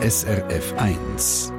[0.00, 1.52] SRF 1.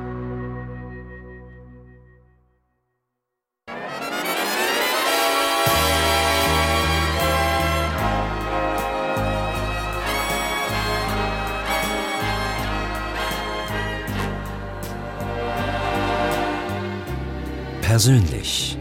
[17.81, 18.78] Persönlich.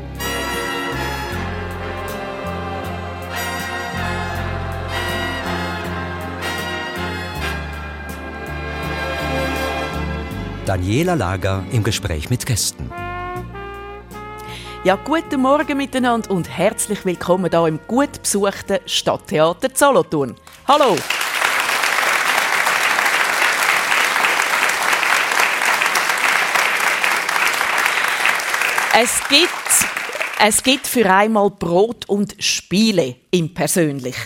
[10.68, 12.92] Daniela Lager im Gespräch mit Gästen.
[14.84, 20.36] Ja, guten Morgen miteinander und herzlich willkommen hier im gut besuchten Stadttheater Solothurn.
[20.66, 20.94] Hallo!
[28.94, 29.50] Es gibt,
[30.38, 34.16] es gibt für einmal Brot und Spiele im Persönlich.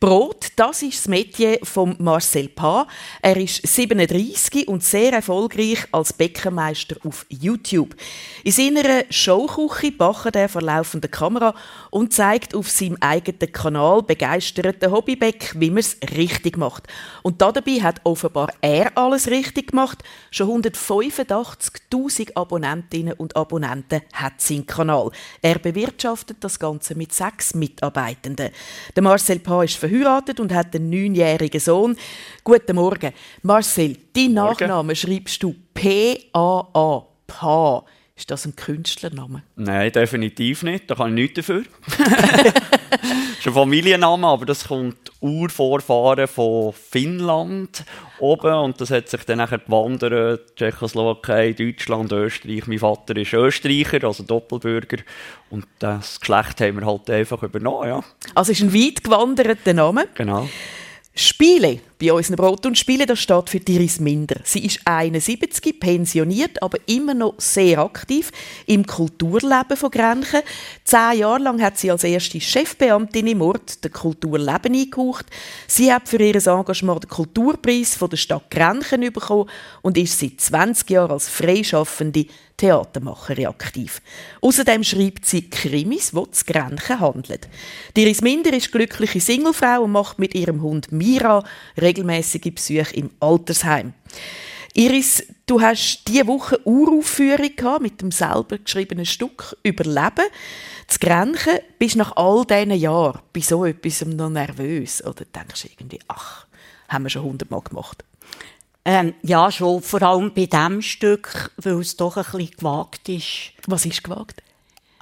[0.00, 2.86] Brot, das ist das Metier von Marcel Pa.
[3.22, 7.94] Er ist 37 und sehr erfolgreich als Bäckermeister auf YouTube.
[8.42, 11.54] In seiner Showküche backt er vor laufender Kamera
[11.90, 16.88] und zeigt auf seinem eigenen Kanal begeisterten Hobbybäck, wie man es richtig macht.
[17.22, 20.02] Und dabei hat offenbar er alles richtig gemacht.
[20.30, 25.10] Schon 185.000 Abonnentinnen und Abonnenten hat sein Kanal.
[25.42, 28.47] Er bewirtschaftet das Ganze mit sechs Mitarbeitenden.
[28.94, 31.96] Der Marcel Pa ist verheiratet und hat einen neunjährigen Sohn.
[32.44, 33.12] Guten Morgen.
[33.42, 37.06] Marcel, dein Nachname schreibst du P-A-A.
[37.26, 37.84] Pa.
[38.18, 39.44] Ist das ein Künstlername?
[39.54, 40.90] Nein, definitiv nicht.
[40.90, 41.62] Da kann ich nichts dafür.
[41.86, 43.00] das
[43.38, 47.84] ist ein Familienname, aber das kommt Urvorfahren von Finnland
[48.18, 52.66] oben und das hat sich dann nachher gewandert, Tschechoslowakei, Deutschland, Österreich.
[52.66, 54.98] Mein Vater ist Österreicher, also Doppelbürger
[55.50, 58.02] und das Geschlecht haben wir halt einfach übernommen, ja.
[58.34, 60.08] Also ist ein weit gewanderter Name.
[60.16, 60.48] Genau.
[61.20, 64.40] Spiele bei unseren Brot und Spiele, das steht für Iris Minder.
[64.44, 68.30] Sie ist 71, pensioniert, aber immer noch sehr aktiv
[68.66, 70.42] im Kulturleben von Grenchen.
[70.84, 75.26] Zehn Jahre lang hat sie als erste Chefbeamtin im Ort der Kulturleben eingehaucht.
[75.66, 79.50] Sie hat für ihr Engagement den Kulturpreis von der Stadt Grenchen bekommen
[79.82, 82.26] und ist seit 20 Jahren als freischaffende
[82.58, 84.02] Theatermacherin aktiv.
[84.42, 87.40] Außerdem schreibt sie Krimis, die zu Grenchen handeln.
[87.96, 91.42] Iris Minder ist glückliche Singlefrau und macht mit ihrem Hund Mira
[91.80, 93.94] regelmäßige Besuche im Altersheim.
[94.74, 100.26] Iris, du hast diese Woche Uraufführung mit dem selber geschriebenen Stück «Überleben».
[100.88, 105.68] Zu Grenchen bist nach all diesen Jahren bei so etwas noch nervös oder denkst du
[105.68, 106.46] irgendwie, ach,
[106.88, 108.04] haben wir schon hundertmal gemacht?
[108.90, 113.52] Ähm, ja, schon, vor allem bei diesem Stück, weil es doch ein bisschen gewagt ist.
[113.66, 114.42] Was ist gewagt?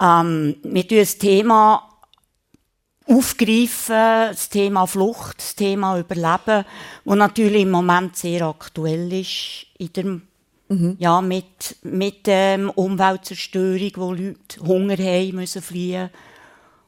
[0.01, 1.89] Ähm, wir tun das Thema
[3.07, 6.65] aufgreifen, das Thema Flucht, das Thema Überleben,
[7.05, 10.05] wo natürlich im Moment sehr aktuell ist in der,
[10.69, 10.97] mhm.
[10.99, 16.11] ja, mit, mit ähm, Umweltzerstörung, wo Leute Hunger haben, müssen fliehen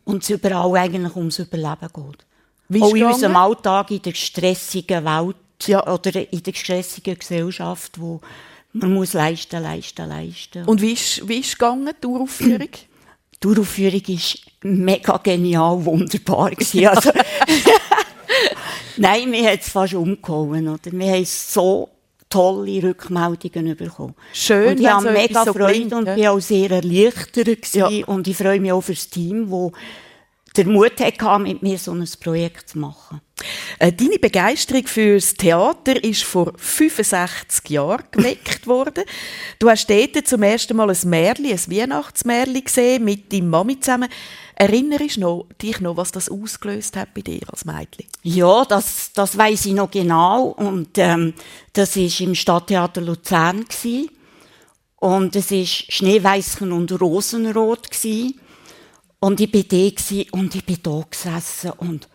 [0.03, 2.27] und es überall eigentlich ums Überleben geht.
[2.71, 5.37] Wie Auch in unserem Alltag, in der stressigen Welt
[5.67, 5.87] ja.
[5.87, 8.21] oder in der stressigen Gesellschaft, wo
[8.73, 10.65] man muss leisten, leisten, leisten.
[10.65, 12.69] Und wie ist, wie ist gegangen, die Uraufführung?
[13.41, 14.19] Die Uraufführung war
[14.63, 16.51] mega genial, wunderbar.
[16.51, 17.13] Also,
[18.97, 20.67] Nein, mir hat es fast umgehauen.
[20.67, 20.91] Oder?
[20.91, 21.89] Wir haben so
[22.29, 24.15] tolle Rückmeldungen bekommen.
[24.33, 27.89] Schön, und ich habe mega so Freude klingt, und bin auch sehr erleichtert ja.
[28.07, 29.73] und ich freue mich auch für das Team, das
[30.59, 33.21] den Mut hatte, mit mir so ein Projekt zu machen.
[33.79, 39.05] Äh, deine Begeisterung fürs Theater ist vor 65 Jahren geweckt worden.
[39.59, 44.09] Du hast dort zum ersten Mal ein Märli, ein Weihnachtsmärli gesehen mit deiner Mami zusammen.
[44.57, 48.07] Erinnerst du dich noch, was das ausgelöst hat bei dir als Mädchen?
[48.25, 50.47] Ja, das, das weiß ich noch genau.
[50.49, 51.35] Und ähm,
[51.75, 54.11] das war im Stadttheater Luzern gewesen.
[54.97, 58.41] und es war Schneeweißchen und Rosenrot gewesen.
[59.21, 62.09] Und ich war da und ich bin da gesessen und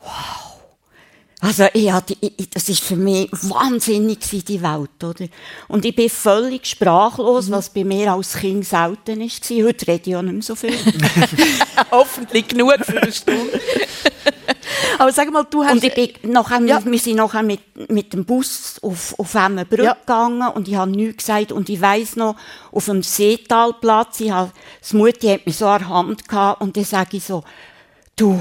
[0.00, 0.52] wow.
[1.44, 5.26] Also, ich hatte, ich, das ist für mich wahnsinnig die Welt, oder?
[5.66, 7.52] Und ich bin völlig sprachlos, mhm.
[7.52, 9.50] was bei mir als Kind selten ist.
[9.50, 10.70] Heute rede ich ja nicht mehr so viel.
[11.90, 13.60] Hoffentlich genug für eine Stunde.
[14.98, 15.72] Aber sag mal, du hast...
[15.72, 16.84] Und ich bin nachher, ja.
[16.84, 17.60] wir sind nachher mit,
[17.90, 19.94] mit dem Bus auf, auf Emmenbrück ja.
[19.94, 21.52] gegangen und ich habe nichts gesagt.
[21.52, 22.36] Und ich weiss noch,
[22.70, 26.76] auf dem Seetalplatz, ich habe, das Mutti hat mich so an der Hand gehabt und
[26.76, 27.44] dann sage ich so,
[28.16, 28.40] du,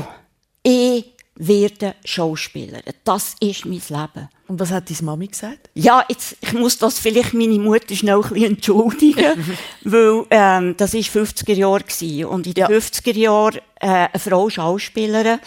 [0.64, 1.06] ich
[1.36, 2.94] werde Schauspielerin.
[3.04, 4.30] Das ist mein Leben.
[4.48, 5.70] Und was hat deine Mami gesagt?
[5.74, 10.94] Ja, jetzt, ich muss das vielleicht meine Mutter schnell ein bisschen entschuldigen, weil ähm, das
[10.94, 12.68] war 50er Jahre und in den ja.
[12.68, 15.40] 50er Jahren äh, eine Frau Schauspielerin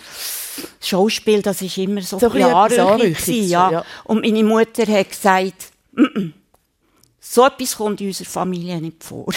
[0.86, 2.28] Schauspiel, das ist immer so, so
[3.48, 3.70] ja.
[3.70, 3.84] ja.
[4.04, 5.72] Und meine Mutter hat gesagt,
[7.26, 9.26] So etwas kommt in unserer Familie nicht vor.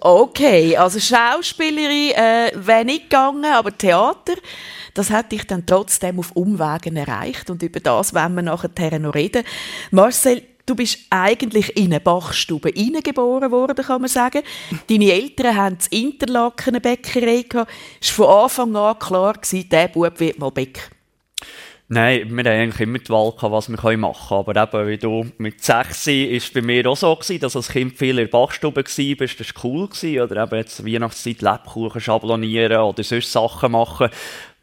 [0.00, 4.34] Okay, also Schauspielerin äh, wäre nicht gegangen, aber Theater,
[4.94, 9.16] das hat dich dann trotzdem auf Umwegen erreicht und über das wollen wir nachher noch
[9.16, 9.42] reden.
[9.90, 14.42] Marcel, du bist eigentlich in eine Bachstube hineingeboren worden, kann man sagen.
[14.88, 17.70] Deine Eltern haben in Interlaken eine Bäckerei gehabt.
[18.00, 20.82] Es war von Anfang an klar, gewesen, der Bub wird mal Bäcker.
[21.90, 24.58] Nein, wir haben eigentlich immer die Wahl was wir machen können.
[24.58, 27.96] Aber eben, wie du mit 6 war es bei mir auch so, dass als Kind
[27.96, 29.26] viel in der Bachstube war.
[29.26, 29.88] Das war cool.
[30.22, 34.10] Oder eben jetzt Weihnachtszeit Lebkuchen schablonieren oder sonst Sachen machen.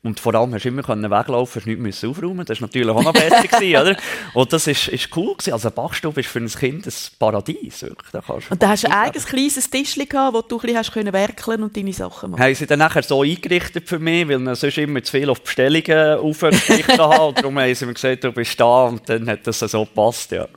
[0.06, 3.12] Und vor allem hast du immer weglaufen, hast nichts aufräumen Das war natürlich auch noch
[3.12, 3.98] besser, gewesen, oder?
[4.36, 5.54] Und das ist, ist cool gewesen.
[5.54, 8.12] Also ein Bachstube ist für ein Kind ein Paradies, wirklich.
[8.12, 11.12] Da und da hast du ein eigenes kleines Tischchen gehabt, wo du ein bisschen können
[11.12, 12.44] werkeln und deine Sachen machen.
[12.44, 15.42] Haben sie dann nachher so eingerichtet für mich, weil man sonst immer zu viel auf
[15.42, 17.19] Bestellungen aufgerichtet hat.
[17.25, 20.31] Und darum haben sie mir gesagt, du bist da und dann hat das so gepasst,
[20.31, 20.48] ja.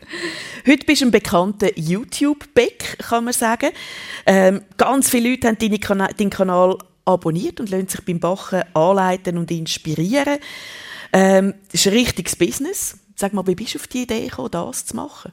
[0.67, 3.71] Heute bist du ein bekannter YouTube-Beck, kann man sagen.
[4.27, 6.79] Ähm, ganz viele Leute haben deinen Kanal
[7.09, 10.39] abonniert und lassen sich beim Bachen anleiten und inspirieren.
[11.13, 12.99] Ähm, das ist ein richtiges Business.
[13.17, 15.33] Sag mal, wie bist du auf die Idee gekommen, das zu machen?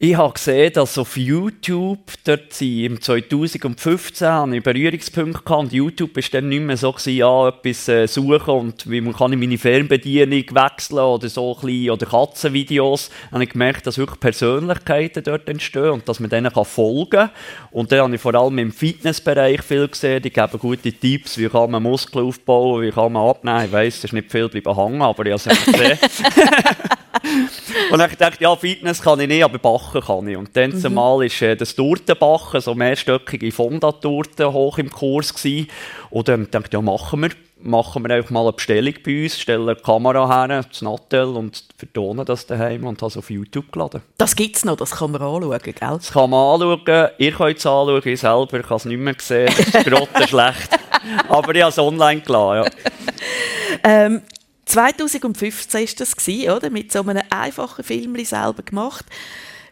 [0.00, 6.48] Ich habe gesehen, dass auf YouTube, dort im 2015 einen Berührungspunkt und YouTube war dann
[6.48, 10.44] nicht mehr so gewesen, ja, etwas äh, suchen und wie man kann in meine Fernbedienung
[10.52, 13.08] wechseln oder so ein bisschen, oder Katzenvideos.
[13.08, 17.10] Dann habe ich gemerkt, dass wirklich Persönlichkeiten dort entstehen und dass man denen kann folgen
[17.10, 17.30] kann.
[17.72, 21.48] Und dann habe ich vor allem im Fitnessbereich viel gesehen, die geben gute Tipps, wie
[21.48, 23.64] kann man Muskeln aufbauen, wie kann man abnehmen.
[23.64, 25.98] Ich weiss, es ist nicht viel bleiben hängen, aber ich habe es gesehen.
[27.90, 30.36] und dann dachte ich, ja, Fitness kann ich nicht, aber Bachen kann ich.
[30.36, 30.80] Und dann mhm.
[30.80, 35.68] zumal ist äh, das Tortenbachen, so mehrstöckige Fonda-Torten, hoch im Kurs gewesen.
[36.10, 37.30] Und dann dachte ich, ja, machen wir.
[37.60, 41.64] Machen wir einfach mal eine Bestellung bei uns, stellen eine Kamera her, das Nattel und
[41.76, 44.00] vertonen das daheim und habe es auf YouTube geladen.
[44.16, 45.74] Das gibt es noch, das kann man anschauen, gell?
[45.76, 49.52] Das kann man anschauen, ihr könnt es anschauen, ich selber kann es nicht mehr sehen,
[49.56, 50.70] das ist schlecht.
[51.28, 53.80] Aber ich habe es online geladen, ja.
[53.82, 54.22] ähm,
[54.68, 56.70] 2015 war das, oder?
[56.70, 59.06] mit so einem einfachen Film selber gemacht.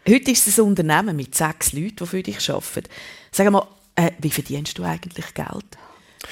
[0.08, 2.88] Heute ist es ein Unternehmen mit sechs Leuten, die für dich arbeiten.
[3.30, 5.66] Sag mal, äh, wie verdienst du eigentlich Geld?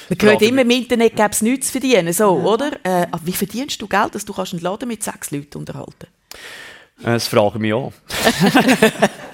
[0.09, 2.43] Man hört immer im Internet gäbe es nichts zu verdienen, so, ja.
[2.43, 2.71] oder?
[2.83, 6.07] Äh, wie verdienst du Geld, dass du einen Laden mit sechs Leuten unterhalten
[7.03, 7.05] kannst?
[7.05, 7.93] Das fragen mich auch.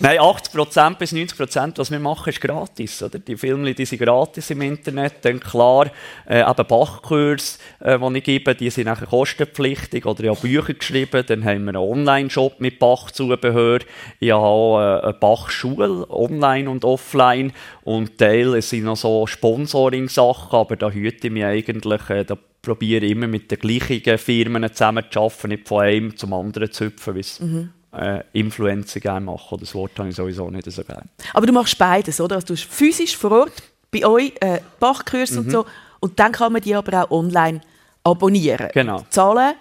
[0.00, 3.02] Nein, 80% bis 90%, was wir machen, ist gratis.
[3.02, 3.18] Oder?
[3.18, 5.14] Die Filme die sind gratis im Internet.
[5.22, 5.90] Dann klar,
[6.28, 10.06] äh, eben Bachkurs, äh, die ich gebe, die sind nachher kostenpflichtig.
[10.06, 11.24] Oder ich habe Bücher geschrieben.
[11.26, 13.80] Dann haben wir einen Online-Shop mit Bachzubehör.
[14.20, 17.52] Ich habe auch äh, eine Bachschule, online und offline.
[17.82, 23.04] Und Teil sind noch so Sponsoring-Sachen, aber da hüte ich mich eigentlich, äh, da probiere
[23.04, 26.86] ich immer mit den gleichen Firmen zusammen zu arbeiten, nicht von einem zum anderen zu
[26.86, 29.58] hüpfen, mhm äh, Influencer gerne machen.
[29.60, 31.04] Das Wort habe ich sowieso nicht so gerne.
[31.32, 32.36] Aber du machst beides, oder?
[32.36, 35.38] Also du bist physisch vor Ort bei euch, äh, Bachkurs mhm.
[35.38, 35.66] und so.
[36.00, 37.60] Und dann kann man die aber auch online
[38.04, 38.68] abonnieren.
[38.72, 39.04] Genau.
[39.10, 39.54] Zahlen.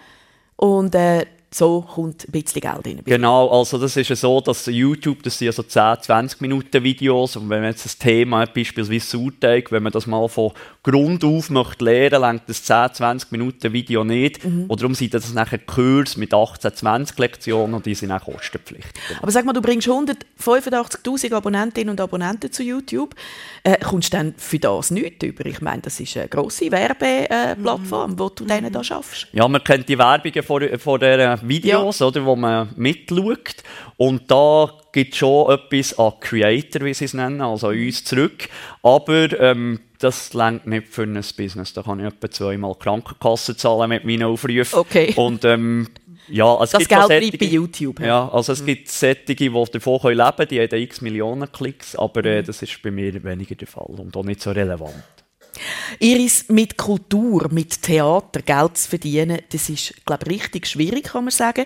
[0.56, 3.02] Und äh, so kommt ein bisschen Geld rein.
[3.06, 6.84] Genau, also das ist ja so, dass YouTube, das sind ja so 10, 20 Minuten
[6.84, 10.52] Videos und wenn man jetzt das Thema hat, beispielsweise Sauerteig, wenn man das mal von
[10.84, 14.66] Grund auf möchte lernen, lenkt das 10, 20 Minuten Video nicht mhm.
[14.68, 19.02] und darum sind das nachher Kurs mit 18, 20 Lektionen und die sind auch kostenpflichtig.
[19.22, 23.16] Aber sag mal, du bringst 185'000 Abonnentinnen und Abonnenten zu YouTube,
[23.64, 25.46] äh, kommst du dann für das nichts über?
[25.46, 28.20] Ich meine, das ist eine grosse Werbeplattform, mhm.
[28.20, 29.28] wo du denen da schaffst.
[29.32, 32.08] Ja, man kennt die Werbungen von, von der Videos, ja.
[32.08, 33.64] oder, wo man mitschaut.
[33.98, 38.04] Und da gibt es schon etwas an Creator, wie sie es nennen, also an uns
[38.04, 38.50] zurück.
[38.84, 41.74] Aber ähm, das längt nicht für ein Business.
[41.74, 44.80] Da kann ich etwa zweimal Krankenkasse zahlen mit meinen Aufrufen.
[44.80, 45.14] Okay.
[45.16, 45.88] Und ähm,
[46.30, 48.00] ja, es das gibt Geld bleibt bei YouTube.
[48.00, 48.68] Ja, also es mhm.
[48.68, 52.46] gibt Sättige, die davon leben können, die haben x Millionen Klicks, aber äh, mhm.
[52.46, 54.94] das ist bei mir weniger der Fall und auch nicht so relevant.
[56.00, 61.26] Iris, mit Kultur, mit Theater Geld zu verdienen, das ist, glaube ich, richtig schwierig, kann
[61.26, 61.66] man sagen.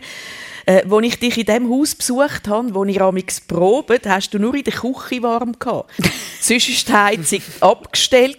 [0.66, 4.40] Äh, als ich dich in dem Haus besucht habe, wo ich amix probiert, hast du
[4.40, 5.92] nur in der Küche warm gehabt.
[6.42, 8.38] Sonst war die Heizung abgestellt,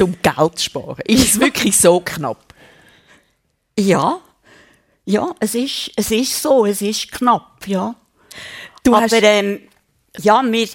[0.00, 1.02] um Geld zu sparen.
[1.06, 2.54] Ist es wirklich so knapp?
[3.78, 4.20] Ja.
[5.04, 7.94] Ja, es ist, es ist so, es ist knapp, ja.
[8.84, 9.60] Du Aber, ähm,
[10.18, 10.68] ja, wir,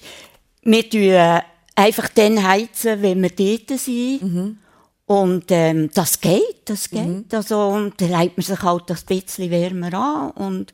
[0.64, 1.42] wir tun
[1.76, 4.22] einfach dann heizen, wenn wir dort sind.
[4.22, 4.58] Mhm.
[5.06, 7.06] Und ähm, das geht, das geht.
[7.06, 7.26] Mhm.
[7.32, 10.74] Also, und dann leitet man sich halt das bisschen wärmer an und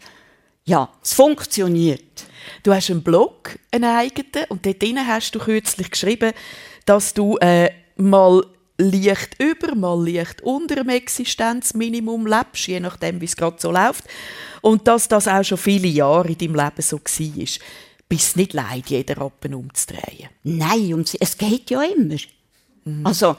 [0.66, 2.26] ja, es funktioniert.
[2.62, 6.32] Du hast einen Blog, einen eigenen, und dort hast du kürzlich geschrieben,
[6.86, 8.46] dass du äh, mal
[8.78, 14.06] leicht über, mal leicht unter dem Existenzminimum lebst, je nachdem, wie es gerade so läuft.
[14.62, 17.48] Und dass das auch schon viele Jahre in deinem Leben so war.
[18.10, 20.30] Bist nicht leid, jeden Rappen umzudrehen?
[20.44, 22.16] Nein, es geht ja immer.
[22.84, 23.06] Mhm.
[23.06, 23.36] Also,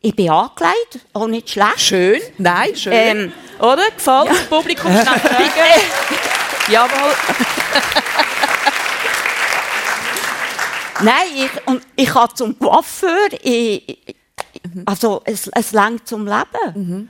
[0.00, 1.80] ich bin angelegt, auch nicht schlecht.
[1.80, 2.92] Schön, nein, schön.
[2.94, 3.90] Ähm, Oder?
[3.90, 4.32] Gefällt ja.
[4.32, 4.90] das Publikum?
[6.70, 7.12] Jawohl.
[11.02, 13.28] nein, ich, und ich habe zum Coiffeur,
[14.86, 16.72] also es, es lenkt zum Leben.
[16.74, 17.08] Mhm.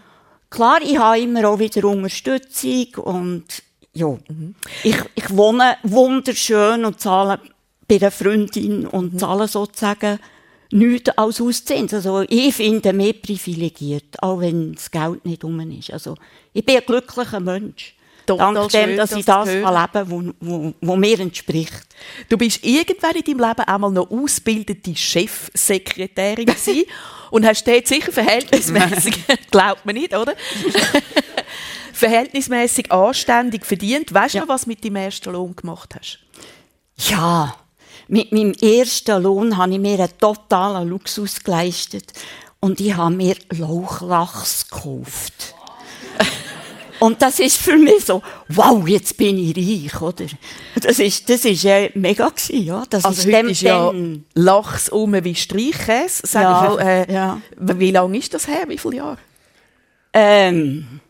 [0.50, 3.62] Klar, ich habe immer auch wieder Unterstützung und
[3.97, 4.55] ja, mhm.
[4.85, 7.41] ich, ich wohne wunderschön und zahle
[7.88, 9.19] bei einer Freundin und mhm.
[9.19, 10.19] zahle sozusagen
[10.71, 11.95] nichts als Auszins.
[11.95, 15.93] Also ich finde mehr privilegiert, auch wenn das Geld nicht um ist.
[15.93, 16.17] Also
[16.53, 17.95] ich bin ein glücklicher Mensch.
[18.26, 20.35] Total Dank dem, schön, dass ich das leben kann,
[20.81, 21.87] wo, mir entspricht.
[22.29, 26.53] Du bist irgendwann in deinem Leben einmal noch ausgebildete Chefsekretärin
[27.31, 29.15] und hast dort sicher verhältnismäßig,
[29.53, 30.35] glaubt man nicht, oder?
[31.97, 34.12] verhältnismäßig anständig verdient.
[34.12, 34.45] Weißt du ja.
[34.45, 36.19] noch, was du mit deinem ersten Lohn gemacht hast?
[36.97, 37.57] Ja,
[38.09, 42.12] mit meinem ersten Lohn habe ich mir einen totalen Luxus geleistet
[42.61, 45.55] und ich habe mir Lauchlachs gekauft.
[46.99, 50.25] Und das ist für mich so, wow, jetzt bin ich reich, oder?
[50.81, 52.85] Das ist, das ist äh, mega gewesen, ja.
[52.88, 53.93] Das also ist heute ist ja
[54.33, 56.23] Lachs um wie Streichkäse.
[56.26, 57.41] Sag ja, äh, ja.
[57.59, 58.65] Wie lange ist das her?
[58.69, 59.19] Wie viele Jahre?
[60.15, 61.00] Ähm,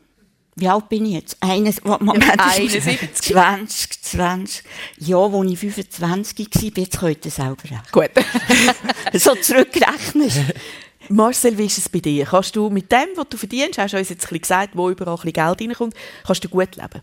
[0.56, 1.36] wie alt bin ich jetzt?
[1.40, 3.12] Eines, Moment, 71.
[3.12, 4.64] 20, 20.
[4.98, 7.82] Ja, wo ich 25 war, jetzt heute selber rechnen.
[7.92, 8.10] Gut.
[9.12, 10.30] so zurückrechnen.
[11.10, 12.24] Marcel, wie ist es bei dir?
[12.24, 14.88] Kannst du mit dem, was du verdienst, hast du uns jetzt ein bisschen gesagt, wo
[14.88, 15.94] überall ein bisschen Geld reinkommt,
[16.24, 17.02] kannst du gut leben?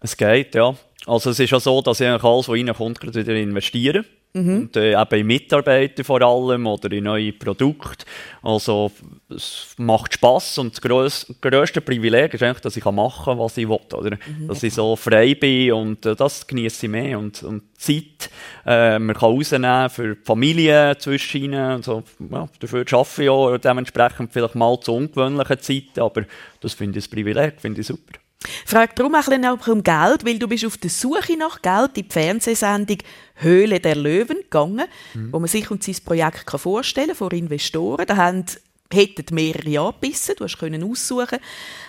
[0.00, 0.76] Es geht, ja.
[1.06, 4.04] Also es ist ja so, dass ich alles, was reinkommt, wieder investieren.
[4.34, 4.62] Mhm.
[4.62, 8.04] Und äh, eben in Mitarbeiter vor allem oder in neue Produkte.
[8.42, 8.92] Also
[9.30, 13.56] es macht Spass und das grös grösste Privileg ist eigentlich, dass ich machen kann, was
[13.56, 13.78] ich will.
[13.92, 14.16] Oder?
[14.16, 14.48] Mhm.
[14.48, 17.18] Dass ich so frei bin und äh, das genieße ich mehr.
[17.18, 18.30] Und, und Zeit,
[18.66, 22.02] äh, man kann rausnehmen für die Familie zwischen und so.
[22.30, 26.24] Ja, dafür arbeite ich auch dementsprechend vielleicht mal zu ungewöhnlichen Zeiten, aber
[26.60, 28.18] das finde ich ein Privileg, finde ich super.
[28.64, 32.06] Frag darum ein bisschen um Geld, weil du bist auf der Suche nach Geld in
[32.06, 32.98] die Fernsehsendung
[33.34, 35.32] Höhle der Löwen gegangen, mhm.
[35.32, 38.06] wo man sich und sein Projekt kann vorstellen vor Investoren.
[38.06, 38.44] Da haben
[38.92, 41.38] hätten mehrere angebissen, du hast können aussuchen,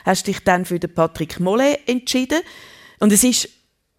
[0.06, 2.41] hast dich dann für den Patrick Mollet entschieden
[3.00, 3.50] und es ist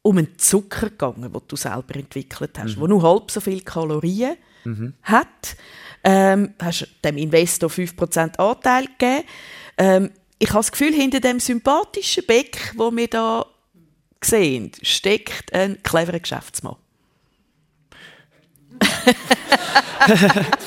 [0.02, 2.80] um einen Zucker gegangen, den du selber entwickelt hast, mhm.
[2.80, 4.94] wo nur halb so viele Kalorien mhm.
[5.02, 5.56] hat.
[6.02, 9.24] Ähm, hast dem Investor 5% Anteil gegeben.
[9.76, 13.46] Ähm, ich habe das Gefühl, hinter dem sympathischen Beck, wo wir da
[14.24, 16.76] sehen, steckt ein cleverer Geschäftsmann.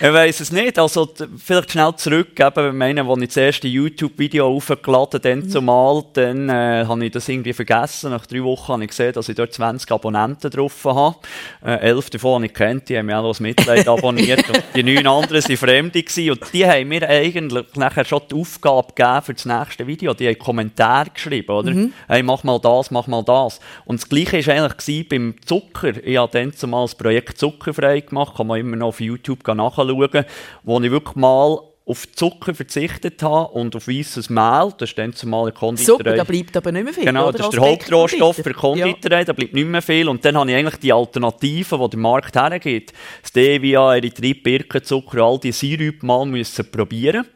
[0.00, 0.78] ich weiß es nicht.
[0.78, 5.48] Also, vielleicht schnell zurück, eben, meine, als ich das erste YouTube-Video aufgeladen habe, mhm.
[5.48, 8.10] zumal, dann äh, habe ich das irgendwie vergessen.
[8.10, 11.16] Nach drei Wochen habe ich gesehen, dass ich dort 20 Abonnenten drauf habe.
[11.64, 14.48] Äh, elf davon habe ich kennt, die haben mich auch aus Mitleid abonniert.
[14.48, 16.02] und die neun anderen waren Fremde.
[16.02, 16.30] Gewesen.
[16.30, 20.14] Und die haben mir eigentlich nachher schon die Aufgabe gegeben für das nächste Video.
[20.14, 21.70] Die haben Kommentare geschrieben, oder?
[21.70, 21.92] Mhm.
[22.08, 23.60] Hey, mach mal das, mach mal das.
[23.84, 26.04] Und das Gleiche war eigentlich beim Zucker.
[26.04, 29.71] Ich habe dann zumal das Projekt Zuckerfrei gemacht, kann man immer noch auf YouTube nachschauen,
[29.76, 35.12] wo ich wirklich mal auf Zucker verzichtet habe und auf weißes Mehl, das ist dann
[35.12, 35.98] zumal eine Konditorei.
[35.98, 39.24] Zucker, da bleibt aber nicht mehr viel, Genau, das ist der Hauptrohstoff für Konditorei, ja.
[39.24, 40.08] da bleibt nicht mehr viel.
[40.08, 42.92] Und dann habe ich eigentlich die Alternativen, die der Markt hergibt,
[43.24, 47.26] Stevia, Erythrit, Birkenzucker, all diese Sirupe mal müssen probieren.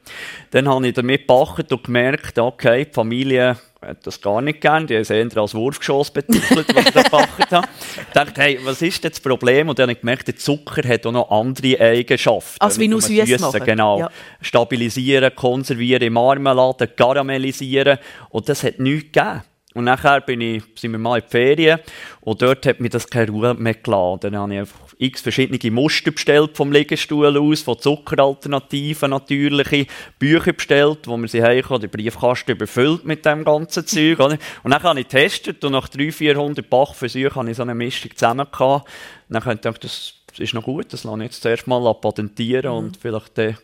[0.52, 4.86] Dann habe ich damit gebacken und gemerkt, okay, die Familie hat das gar nicht gern.
[4.86, 7.68] Die haben eher als Wurfgeschoss betitelt, was ich da gemacht habe.
[7.96, 9.68] Ich dachte, hey, was ist denn das Problem?
[9.68, 12.60] Und dann habe ich gemerkt, der Zucker hat auch noch andere Eigenschaften.
[12.60, 13.64] Also wie nur süß machen.
[13.64, 14.00] Genau.
[14.00, 14.10] Ja.
[14.40, 17.98] Stabilisieren, konservieren, Marmelade, karamellisieren.
[18.30, 19.42] Und das hat nichts gegeben.
[19.74, 21.80] Und nachher bin ich, sind wir mal in die Ferien
[22.22, 24.20] und dort hat mir das keine Ruhe mehr geladen.
[24.22, 29.86] Dann habe ich einfach x verschiedene Muster bestellt vom Liegestuhl aus, von Zuckeralternativen, natürliche
[30.18, 34.18] Bücher bestellt, wo man sie haben den Briefkasten überfüllt mit dem ganzen Zeug.
[34.20, 34.38] Oder?
[34.62, 38.10] Und dann habe ich getestet und nach 300, 400 Bachversuchen habe ich so eine Mischung
[38.14, 38.88] zusammen gehabt.
[39.28, 42.72] Dann habe ich gedacht, das ist noch gut, das lasse ich jetzt zuerst mal patentieren
[42.72, 42.78] mhm.
[42.78, 43.56] und vielleicht der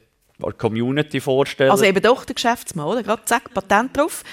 [0.59, 1.71] Community vorstellen.
[1.71, 3.03] Also eben doch der Geschäftsmann, oder?
[3.03, 4.25] Gerade zack, Patent drauf.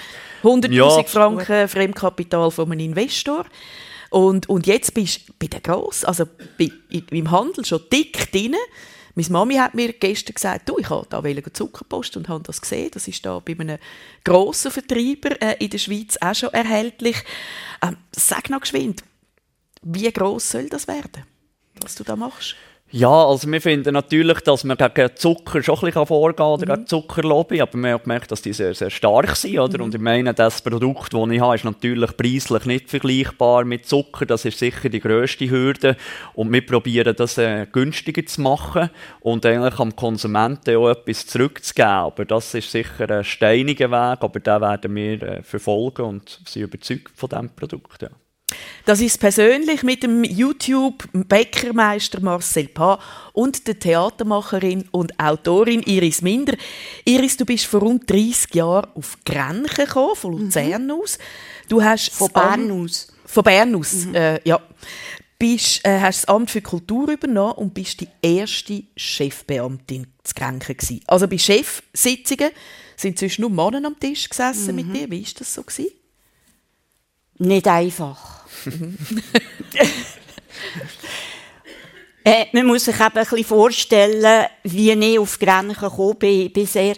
[0.42, 3.44] 100'000 ja, Franken Fremdkapital von einem Investor.
[4.10, 6.26] Und, und jetzt bist du bei der Gross, also
[6.58, 6.70] bei,
[7.10, 8.56] im Handel schon dick drin.
[9.14, 12.90] Meine Mami hat mir gestern gesagt, du, ich habe da Zuckerpost und habe das gesehen.
[12.92, 13.78] Das ist da bei einem
[14.24, 17.16] grossen Vertreiber äh, in der Schweiz auch schon erhältlich.
[17.82, 19.02] Ähm, sag noch geschwind,
[19.82, 21.24] wie gross soll das werden,
[21.80, 22.56] was du da machst?
[22.92, 26.66] Ja, also wir finden natürlich, dass man gegen Zucker schon ein bisschen vorgehen kann, oder
[26.66, 26.74] mhm.
[26.74, 29.78] gegen Zuckerlobby, aber wir haben gemerkt, dass die sehr, sehr stark sind, oder?
[29.78, 29.84] Mhm.
[29.84, 34.26] Und ich meine, das Produkt, das ich habe, ist natürlich preislich nicht vergleichbar mit Zucker,
[34.26, 35.96] das ist sicher die grösste Hürde
[36.34, 41.90] und wir probieren das äh, günstiger zu machen und eigentlich am Konsumenten auch etwas zurückzugeben,
[41.90, 46.62] aber das ist sicher ein steiniger Weg, aber den werden wir äh, verfolgen und sind
[46.62, 48.10] überzeugt von diesem Produkt, ja.
[48.84, 52.98] Das ist persönlich mit dem YouTube-Bäckermeister Marcel Pa
[53.32, 56.54] und der Theatermacherin und Autorin Iris Minder.
[57.04, 60.92] Iris, du bist vor rund 30 Jahren auf Grenchen gekommen, von Luzern mhm.
[60.92, 61.18] aus.
[61.68, 63.12] Du hast von Bern aus.
[63.26, 64.14] Von Bern aus, mhm.
[64.14, 64.60] äh, ja.
[65.38, 70.76] Bist, äh, hast das Amt für Kultur übernommen und bist die erste Chefbeamtin zu Grenchen
[70.76, 71.00] gewesen.
[71.06, 72.50] Also bei Chefsitzungen
[72.96, 74.88] sind zwischen nur Männer am Tisch gesessen mhm.
[74.88, 75.10] mit dir.
[75.10, 75.62] Wie war das so?
[75.62, 75.92] Gewesen?
[77.38, 78.39] Nicht einfach.
[82.24, 86.46] äh, man muss sich eben ein bisschen vorstellen, wie ich auf Grenchen gekommen bin.
[86.46, 86.96] Ich bin sehr,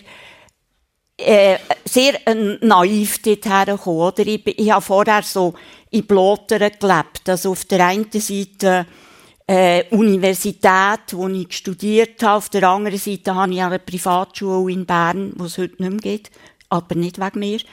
[1.17, 2.19] äh, sehr
[2.61, 3.99] naiv dorthin gekommen.
[3.99, 4.27] Oder?
[4.27, 5.55] Ich, ich habe vorher so
[5.91, 7.29] in Bloteren gelebt.
[7.29, 8.87] Also auf der einen Seite
[9.47, 12.39] äh, Universität, wo ich studiert habe.
[12.39, 16.17] Auf der anderen Seite habe ich eine Privatschule in Bern, wo es heute nicht mehr
[16.17, 16.31] gibt.
[16.69, 17.61] Aber nicht wegen mir.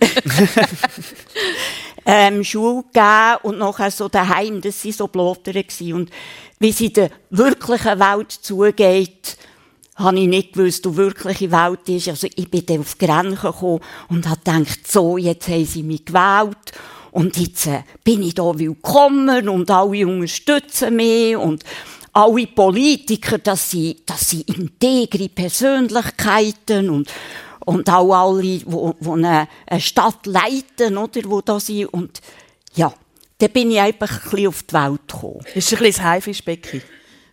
[2.06, 5.52] ähm, Schule gegeben und nachher so daheim, das waren so Blotter
[5.92, 6.10] Und
[6.60, 9.36] wie es in der wirklichen Welt zugeht,
[9.96, 12.08] habe ich nicht gewusst, die wirkliche Welt ist.
[12.08, 15.82] Also ich bin dann auf die Grenze gekommen und habe gedacht, so, jetzt haben sie
[15.82, 16.72] mich gewählt
[17.10, 21.64] und jetzt äh, bin ich da willkommen und alle unterstützen mich und
[22.12, 27.10] alle Politiker, das sind, das sind integre Persönlichkeiten und
[27.66, 31.86] und auch alle, die, die eine, Stadt leiten, oder, wo da sind.
[31.86, 32.20] Und
[32.74, 32.94] ja,
[33.38, 35.40] da bin ich einfach ein bisschen auf die Welt gekommen.
[35.54, 36.82] Ist ein bisschen ein Haifischbecken?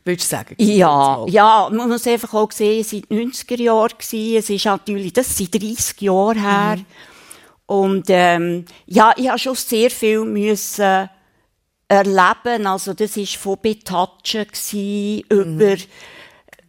[0.04, 0.56] Würdest du sagen?
[0.58, 5.14] Ja, ja, man muss einfach auch sehen, es waren die 90er Jahre, es ist natürlich,
[5.14, 6.76] das sind 30 Jahre her.
[6.78, 6.86] Mhm.
[7.68, 11.10] Und, ähm, ja, ich habe schon sehr viel müssen
[11.88, 15.24] erleben, also das war von Betatschen mhm.
[15.30, 15.76] über,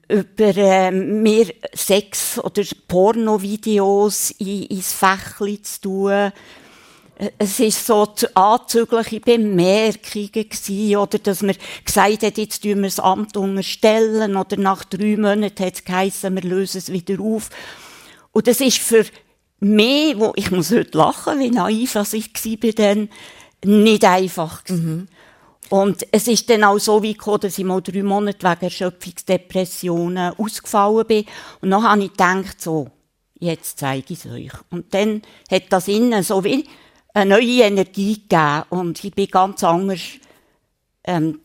[0.08, 6.10] über äh, mehr Sex- oder Pornovideos in, ins Fächli zu tun.
[6.10, 6.32] Äh,
[7.38, 13.00] es ist so anzügliche Bemerkungen gewesen, oder dass man gesagt hat, jetzt tun wir das
[13.00, 17.50] Amt unterstellen, oder nach drei Monaten hat es geheißen, wir lösen es wieder auf.
[18.32, 19.04] Und das ist für
[19.60, 23.08] mich, wo ich muss heute lachen, wie naiv ich war, dann
[23.64, 24.62] nicht einfach.
[24.68, 25.08] Mhm.
[25.70, 30.34] Und es ist dann auch so wie gekommen, dass ich mal drei Monate wegen Erschöpfungsdepressionen
[30.36, 31.24] ausgefallen bin.
[31.60, 32.88] Und dann habe ich gedacht, so,
[33.38, 34.52] jetzt zeige ich es euch.
[34.70, 36.66] Und dann hat das innen so wie
[37.14, 38.64] eine neue Energie gegeben.
[38.70, 40.00] Und ich bin ganz anders,
[41.04, 41.40] ähm,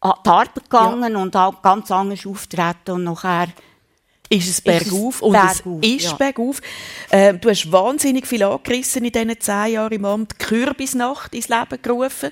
[0.00, 1.18] an die Arbeit gegangen ja.
[1.18, 2.92] und auch ganz anders auftreten.
[2.92, 3.48] Und nachher
[4.30, 6.12] ist es bergauf und es ist ja.
[6.14, 6.60] bergauf.
[7.10, 10.38] Äh, du hast wahnsinnig viel angerissen in diesen zehn Jahren im Amt.
[10.38, 12.30] Kürbisnacht ins Leben gerufen.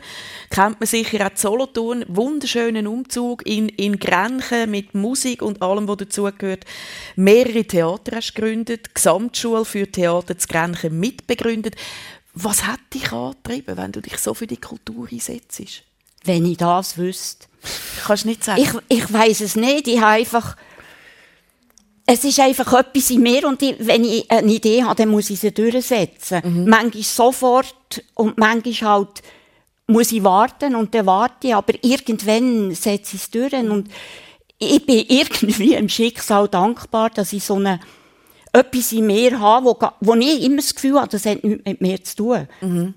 [0.51, 2.05] Kennt man sicher auch Solothurn.
[2.09, 6.65] Wunderschönen Umzug in, in Grenchen mit Musik und allem, was dazugehört.
[7.17, 8.95] Mehrere Theater hast gegründet.
[8.95, 11.77] Gesamtschule für Theater zu Grenchen mitbegründet.
[12.35, 15.83] Was hat dich angetrieben, wenn du dich so für die Kultur einsetzt?
[16.25, 17.47] Wenn ich das wüsste.
[18.05, 18.61] Kannst du nicht sagen?
[18.61, 19.89] Ich, ich weiß es nicht.
[19.89, 20.57] Ich habe einfach
[22.07, 25.29] es ist einfach etwas in mir und ich, wenn ich eine Idee habe, dann muss
[25.29, 26.41] ich sie durchsetzen.
[26.45, 26.69] Mhm.
[26.69, 29.23] Manchmal sofort und manchmal halt
[29.89, 33.89] muss ich warten und dann warte ich, aber irgendwann setze ich es durch und
[34.59, 37.81] ich bin irgendwie im Schicksal dankbar, dass ich so eine
[38.53, 41.81] etwas in mir habe, wo, wo ich immer das Gefühl habe, das hat nichts mit
[41.81, 42.49] mir zu tun.
[42.61, 42.95] Mhm.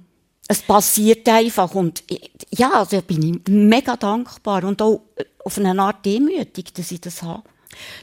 [0.47, 2.03] Es passiert einfach und
[2.51, 5.01] ja, also bin ich mega dankbar und auch
[5.43, 7.43] auf eine Art demütig, dass ich das habe.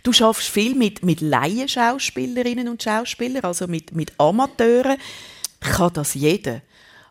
[0.02, 4.96] Du schaffst viel mit, mit Laienschauspielerinnen und Schauspielern, also mit, mit Amateuren.
[5.60, 6.62] Kann das jeder?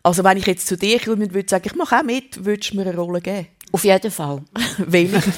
[0.02, 2.72] Also wenn ich jetzt zu dir komme und würde sagen, ich mache auch mit, würdest
[2.72, 3.48] du mir eine Rolle geben?
[3.72, 4.42] Auf jeden Fall.
[4.78, 5.20] Welche?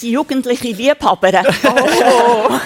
[0.00, 1.44] Die jugendliche Liebhaberin?
[1.64, 2.48] Oh.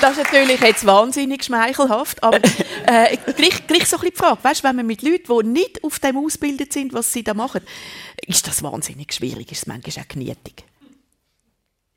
[0.00, 2.38] Das ist natürlich jetzt wahnsinnig schmeichelhaft, aber
[2.88, 5.84] äh, gleich, gleich so ein bisschen die Frage, weißt, wenn man mit Leuten, die nicht
[5.84, 7.60] auf dem ausgebildet sind, was sie da machen,
[8.26, 10.64] ist das wahnsinnig schwierig, ist es manchmal auch knietig?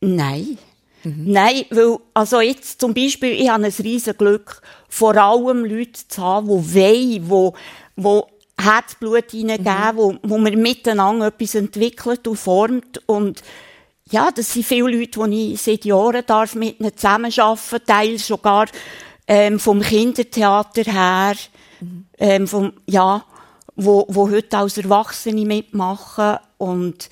[0.01, 0.57] Nein.
[1.03, 1.31] Mhm.
[1.31, 6.21] Nein, weil, also jetzt zum Beispiel, ich habe ein riesen Glück, vor allem Leute zu
[6.21, 7.53] haben, die wollen,
[7.95, 9.97] die, die Herzblut hineingeben, mhm.
[9.97, 13.41] wo, wo man miteinander etwas entwickelt und formt und
[14.11, 18.67] ja, das sind viele Leute, die ich seit Jahren darf mit ihnen zusammenarbeiten, teils sogar
[19.31, 21.35] ähm, vom Kindertheater her,
[22.19, 23.23] ähm, vom, ja,
[23.77, 27.09] wo, wo heute als Erwachsene mitmachen und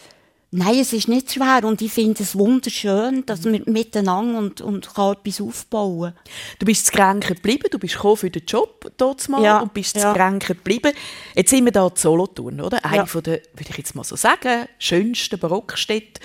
[0.52, 4.96] Nein, es ist nicht schwer und ich finde es wunderschön, dass wir miteinander und, und
[4.96, 6.14] kann etwas aufbauen
[6.58, 9.96] Du bist zu Grenken geblieben, du bist für den Job dort mal Ja, und bist
[9.96, 10.02] ja.
[10.12, 10.92] zu Grenken geblieben.
[11.36, 12.84] Jetzt sind wir hier zu Solothurn, oder?
[12.84, 13.06] Eine Ja.
[13.06, 16.20] von der, würde ich jetzt mal so sagen, schönsten Barockstädte,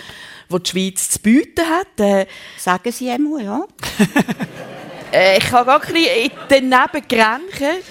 [0.50, 2.00] die die Schweiz zu bieten hat.
[2.00, 2.26] Äh,
[2.56, 3.66] Sagen Sie einmal, ja?
[5.14, 7.82] äh, ich habe gar ein bisschen daneben Grenken,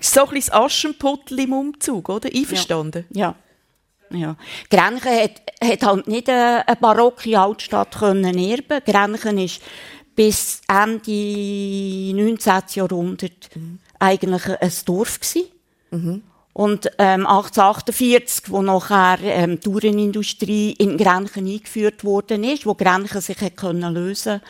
[0.00, 2.28] so ein bisschen das Aschenputtel im Umzug, oder?
[2.28, 3.06] Einverstanden?
[3.10, 3.34] Ja.
[4.10, 4.36] ja.
[4.68, 8.80] Grenchen hat, hat halt nicht eine, eine barocke Altstadt können erben.
[8.84, 9.62] Grenchen ist
[10.14, 12.62] bis Ende 19.
[12.74, 13.48] Jahrhundert
[13.98, 15.48] eigentlich ein Dorf gewesen.
[16.54, 23.22] Und ähm, 1848, wo nachher ähm, die Uhrenindustrie in Grenchen eingeführt worden ist, wo Grenchen
[23.22, 24.42] sich hat können lösen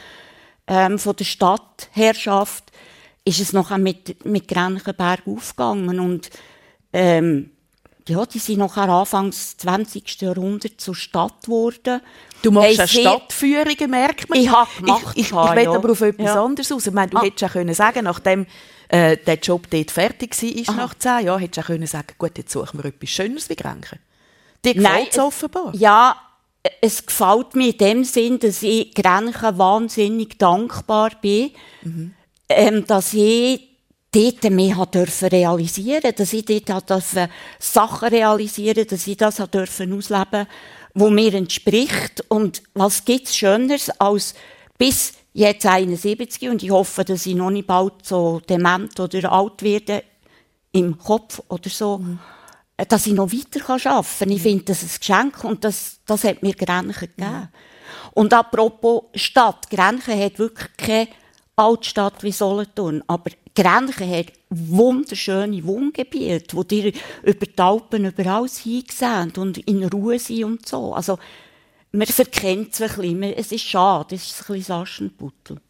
[0.73, 2.65] ähm, von der Stadtherrschaft,
[3.25, 6.01] ist es nachher mit, mit Grenchenberg aufgegangen.
[6.01, 6.31] Und
[6.93, 7.51] ähm,
[8.09, 10.21] ja, die sind nachher Anfangs 20.
[10.23, 12.01] Jahrhundert zur Stadt geworden.
[12.43, 14.41] Du machst sehr- Stadtführungen, merkt man.
[14.41, 15.73] Ich habe gemacht, Ich, ich, ich ja, will ja.
[15.73, 16.43] aber auf etwas Ja.
[16.45, 16.87] anderes aus.
[16.87, 17.23] Ich meine, du Ah.
[17.23, 18.47] hättest auch können sagen, nachdem
[18.89, 20.35] äh, der Job dort fertig
[20.69, 23.49] war, nach zehn Jahren, hättest du auch können sagen, gut, jetzt suchen wir etwas Schöneres
[23.49, 23.99] wie Grenchen.
[24.65, 25.75] Dir Nein, gefällt es offenbar.
[25.75, 26.17] Ja,
[26.81, 31.51] es gefällt mir in dem Sinn, dass ich Grenchen wahnsinnig dankbar bin,
[32.49, 33.69] ähm, dass ich
[34.13, 40.47] dort mehr dürfen realisieren, dass ich dort dürfen Sachen realisieren, dass ich das dürfen ausleben,
[40.95, 42.25] wo mir entspricht.
[42.29, 44.35] Und was gibt's Schöneres als
[44.79, 49.63] bis jetzt 71 und ich hoffe, dass ich noch nicht bald so dement oder alt
[49.63, 50.05] werde
[50.73, 52.42] im Kopf oder so, äh,
[52.89, 54.31] dass ich noch weiter arbeiten kann.
[54.31, 57.49] Ich finde das ein Geschenk und das, das hat mir Grenchen gegeben.
[58.15, 61.09] Und apropos Stadt, Grenchen hat wirklich keine
[61.57, 66.93] Altstadt wie Solothurn, aber Grenchen hat wunderschöne Wohngebiete, wo dir
[67.23, 70.95] über die Alpen überall hingesehen und in Ruhe sind und so.
[70.95, 71.19] Also,
[71.93, 73.23] man verkennt es ein bisschen.
[73.23, 75.61] Es ist schade, es ist ein bisschen das Aschenputtel.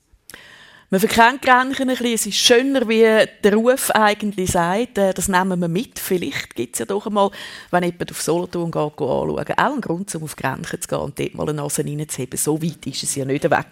[0.92, 2.12] Man verkennt Grenchen ein bisschen.
[2.12, 4.98] Es ist schöner, wie der Ruf eigentlich sagt.
[4.98, 5.98] Äh, Das nehmen wir mit.
[5.98, 7.30] Vielleicht gibt es ja doch einmal,
[7.70, 11.18] wenn jemand auf Solothurn geht, anschauen, auch einen Grund, um auf Grenchen zu gehen und
[11.18, 12.36] dort mal eine Nase reinzuheben.
[12.36, 13.68] So weit ist es ja nicht weg.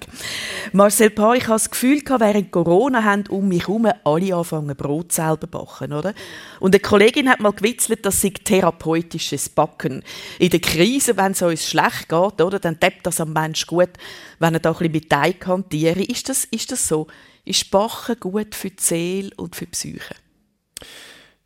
[0.73, 5.13] Marcel Paar, ich habe das Gefühl, während Corona haben um mich herum alle angefangen, Brot
[5.13, 6.15] selber zu backen, oder?
[6.59, 10.03] Und eine Kollegin hat mal gewitzelt, das sei therapeutisches Backen.
[10.39, 13.91] In der Krise, wenn es uns schlecht geht, oder, dann tut das am Mensch gut,
[14.39, 15.99] wenn er da ein bisschen mit Teig hantiert.
[15.99, 17.10] Ist das, ist das so?
[17.45, 20.15] Ist Backen gut für die Seele und für die Psyche?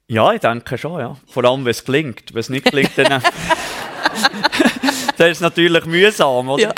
[0.07, 1.17] Ja, ich denke schon, ja.
[1.27, 2.35] Vor allem, wenn es gelingt.
[2.35, 3.07] Wenn es nicht gelingt, dann,
[5.17, 6.63] dann ist es natürlich mühsam, oder?
[6.63, 6.75] Ja.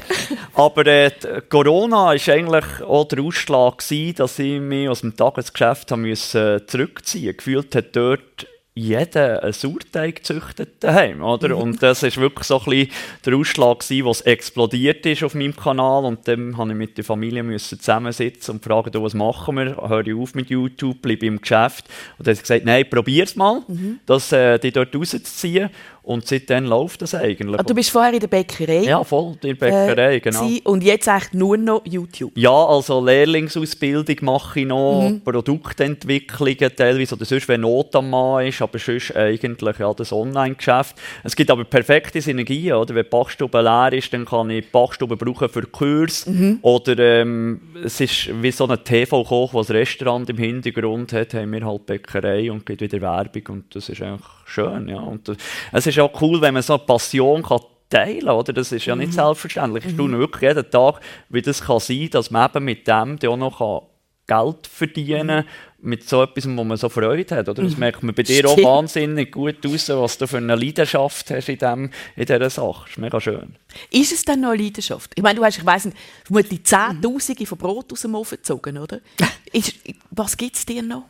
[0.55, 1.11] Aber äh,
[1.49, 6.41] Corona war eigentlich auch der Ausschlag, gewesen, dass ich mich aus dem Tagesgeschäft haben müssen,
[6.41, 8.47] äh, zurückziehen Gefühlt hat dort
[8.79, 11.57] jeder einen Sauerteig gezüchtet daheim, oder?
[11.57, 12.91] Und das ist wirklich so ein bisschen
[13.25, 17.05] der Ausschlag gewesen, was explodiert ist auf meinem Kanal und dann musste ich mit der
[17.05, 19.77] Familie müssen zusammensitzen und fragen, was machen wir?
[19.89, 21.87] Höre ich auf mit YouTube, bleibe im Geschäft?
[22.19, 23.63] Und dann hat sie gesagt, nein, probier's mal,
[24.05, 25.71] das, äh, die dort rauszuziehen
[26.07, 27.59] und seitdem läuft das eigentlich.
[27.61, 28.85] Ah, du bist vorher in der Bäckerei.
[28.85, 30.49] ja, voll, in der Bäckerei, äh, genau.
[30.65, 32.33] Und jetzt eigentlich nur noch YouTube.
[32.37, 35.21] Ja, also Lehrlingsausbildung mache ich noch, Mhm.
[35.23, 40.97] Produktentwicklungen teilweise oder sonst, wenn Not am Mann ist, aber sonst eigentlich ja, das Online-Geschäft.
[41.25, 42.95] Es gibt aber perfekte Synergien, oder?
[42.95, 46.59] Wenn die Bachstube leer ist, dann kann ich die Bachstube brauchen für Kurs Mhm.
[46.63, 51.53] oder ähm, es ist wie so ein TV-Koch, der ein Restaurant im Hintergrund hat, haben
[51.53, 54.99] wir halt Bäckerei und gibt wieder Werbung und das ist eigentlich schön, ja.
[55.01, 55.37] Und das,
[55.73, 58.53] es ist auch cool, wenn man so eine Passion kann teilen, oder?
[58.53, 59.85] Das ist ja nicht selbstverständlich.
[59.87, 63.31] Ich staune wirklich jeden Tag, wie das kann sein, dass man eben mit dem dann
[63.31, 63.81] auch noch kann
[64.27, 65.45] Geld verdienen kann,
[65.79, 67.63] mit so etwas, wo man so Freude hat, oder?
[67.63, 68.67] Das merkt man bei dir auch Stimmt.
[68.67, 72.83] wahnsinnig gut aus, was du für eine Leidenschaft hast in, dem, in dieser Sache.
[72.83, 73.55] Das ist mega schön.
[73.91, 75.13] Ist es denn noch eine Leidenschaft?
[75.15, 78.79] Ich meine, du hast, ich weiss nicht, vermutlich Zehntausende von Brot aus dem Ofen gezogen,
[78.79, 79.01] oder?
[79.53, 79.75] ist,
[80.11, 81.05] was gibt es dir noch?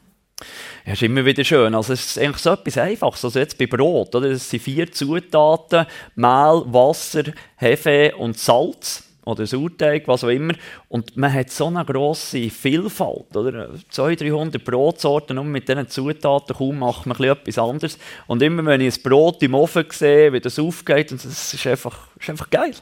[0.84, 1.74] Ja, ist immer wieder schön.
[1.74, 3.24] Also es ist eigentlich so etwas Einfaches.
[3.24, 4.30] Also jetzt bei Brot, oder?
[4.30, 7.24] Das sind vier Zutaten, Mehl, Wasser,
[7.56, 10.52] Hefe und Salz oder Sauerteig, was auch immer.
[10.88, 13.70] Und man hat so eine grosse Vielfalt, oder?
[13.88, 17.98] 200, 300 Brotsorten und mit diesen Zutaten kaum macht man etwas anderes.
[18.26, 21.66] Und immer wenn ich ein Brot im Ofen sehe, wie das aufgeht, und das ist
[21.66, 22.70] einfach, ist einfach geil.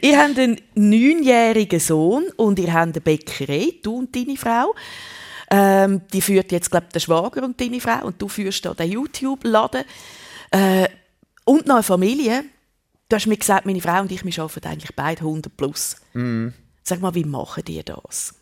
[0.00, 4.72] Ihr habt einen neunjährigen Sohn und ihr habt eine Bäckerei, du und deine Frau.
[5.50, 8.74] Ähm, die führt jetzt, glaube ich, der Schwager und deine Frau und du führst da
[8.74, 9.84] den YouTube-Laden.
[10.50, 10.88] Äh,
[11.44, 12.44] und noch eine Familie.
[13.08, 15.96] Du hast mir gesagt, meine Frau und ich, wir arbeiten eigentlich beide 100 plus.
[16.82, 18.34] Sag mal, wie machen die das?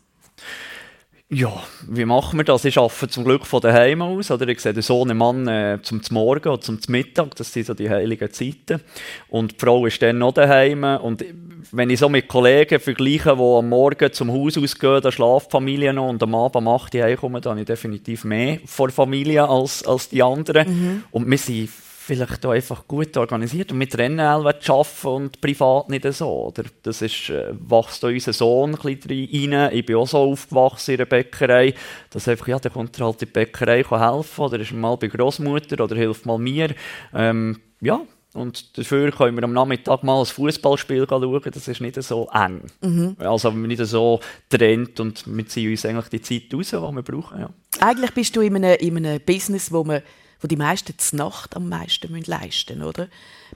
[1.29, 1.51] Ja,
[1.89, 2.63] wie machen wir das?
[2.63, 4.31] Ich arbeite zum Glück von daheim aus.
[4.31, 4.47] Oder?
[4.47, 7.35] Ich sehe den Sohn und Mann äh, zum Morgen oder zum Mittag.
[7.35, 8.81] Das sind so die heiligen Zeiten.
[9.27, 10.85] Und die Frau ist dann noch daheim.
[10.85, 11.25] Und
[11.73, 15.51] wenn ich so mit Kollegen vergleiche, die am Morgen zum Haus ausgehen, da schlaft die
[15.51, 19.49] Familie noch und am Abend macht die heimkommen, dann habe ich definitiv mehr vor Familie
[19.49, 20.69] als, als die anderen.
[20.69, 21.03] Mhm.
[21.11, 21.69] Und wir sind
[22.07, 24.71] vielleicht auch einfach gut organisiert und mit trennen arbeiten
[25.03, 26.47] und privat nicht so.
[26.47, 26.63] Oder?
[26.81, 29.73] Das ist, äh, wächst da unser Sohn ein bisschen rein.
[29.73, 31.73] Ich bin auch so aufgewachsen in der Bäckerei,
[32.09, 35.83] dass einfach, ja, der kommt halt in die Bäckerei helfen oder ist mal bei Großmutter
[35.83, 36.73] oder hilft mal mir.
[37.13, 37.99] Ähm, ja,
[38.33, 41.41] und dafür können wir am Nachmittag mal ein Fußballspiel schauen.
[41.51, 42.61] Das ist nicht so eng.
[42.81, 43.17] Mhm.
[43.19, 47.41] Also nicht so trennt und wir ziehen uns eigentlich die Zeit raus, die wir brauchen.
[47.41, 47.49] Ja.
[47.81, 50.01] Eigentlich bist du in einem, in einem Business, wo man
[50.41, 53.09] wo die meisten zur Nacht am meisten müssen leisten müssen,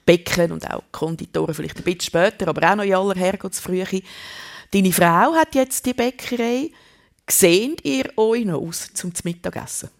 [0.04, 4.02] Bäcken und auch Konditoren vielleicht ein bisschen später, aber auch noch in aller Herrgottsfrühe.
[4.70, 6.70] Deine Frau hat jetzt die Bäckerei.
[7.28, 9.90] Seht ihr euch noch aus zum Mittagessen?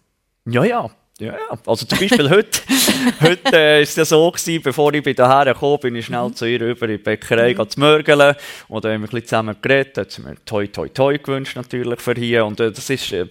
[0.45, 0.89] Ja, ja.
[1.19, 1.59] Ja, ja.
[1.67, 2.59] Also zum Beispiel heute,
[3.21, 6.35] heute äh, ist es ja so gewesen, bevor ich daher kam, bin ich schnell mhm.
[6.35, 7.69] zu ihr über in die Bäckerei mhm.
[7.69, 8.35] zu mörgeln
[8.67, 11.55] und dann haben wir ein bisschen zusammen geredet, hat sie mir toi toi toi gewünscht
[11.55, 13.27] natürlich für hier und äh, das ist äh,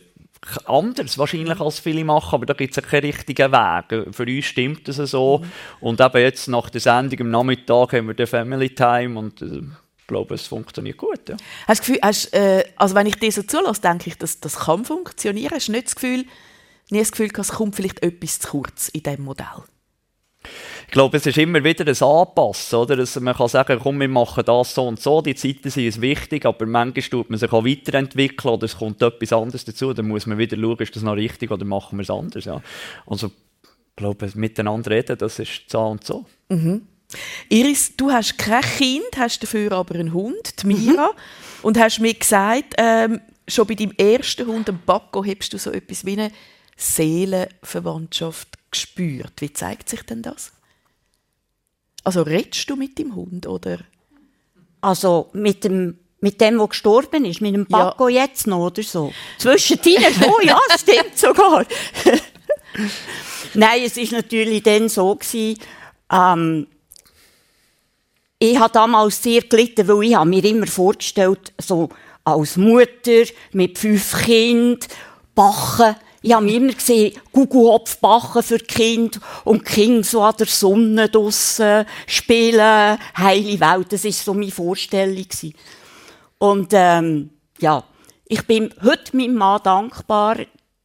[0.67, 4.15] anders wahrscheinlich als viele machen, aber da gibt es keinen richtigen Weg.
[4.15, 5.39] Für uns stimmt das so.
[5.39, 5.53] Mhm.
[5.81, 9.63] Und eben jetzt nach der Sendung am Nachmittag haben wir den Family Time und äh,
[9.99, 11.29] ich glaube, es funktioniert gut.
[11.29, 11.37] Ja.
[11.69, 14.61] Hast du Gefühl, hast, äh, also wenn ich dir so zulasse, denke ich, dass das
[14.61, 15.53] kann funktionieren.
[15.55, 16.25] Hast du nicht das Gefühl,
[16.91, 19.47] nie das Gefühl, es kommt vielleicht etwas zu kurz in diesem Modell?
[20.93, 22.97] Ich glaube, es ist immer wieder ein Anpassen, oder?
[22.97, 26.45] Dass man kann sagen, komm, wir machen das so und so, die Zeiten sind wichtig,
[26.45, 30.27] aber manchmal tut man sich auch weiterentwickeln oder es kommt etwas anderes dazu, dann muss
[30.27, 32.61] man wieder schauen, ist das noch richtig oder machen wir es anders, ja.
[33.07, 36.27] Also, ich glaube, miteinander reden, das ist so und so.
[36.51, 36.83] Mhm.
[37.49, 41.63] Iris, du hast kein Kind, hast dafür aber einen Hund, die Mira, mhm.
[41.63, 45.71] und hast mir gesagt, ähm, schon bei deinem ersten Hund, dem Paco, hast du so
[45.71, 46.33] etwas wie eine
[46.77, 49.33] Seelenverwandtschaft gespürt.
[49.39, 50.53] Wie zeigt sich denn das?
[52.05, 53.79] Also redest du mit dem Hund, oder?
[54.81, 58.25] Also mit dem, mit dem, der gestorben ist, mit dem Paco ja.
[58.25, 59.13] jetzt noch, oder so?
[59.39, 61.65] Zwischendrin oh ja, das stimmt sogar.
[63.55, 65.61] Nein, es war natürlich dann so, gewesen,
[66.11, 66.67] ähm,
[68.39, 71.91] ich habe damals sehr gelitten, weil ich mir immer vorgestellt so
[72.25, 74.81] als Mutter mit fünf Kindern,
[75.35, 80.35] backen, ich habe immer gesehen, Gugelhopf backen für die Kinder und die Kinder so an
[80.39, 83.93] der Sonne draussen spielen, heile Welt.
[83.93, 85.27] Das war so meine Vorstellung.
[86.39, 87.85] Und ähm, ja,
[88.27, 90.37] ich bin heute meinem Mann dankbar,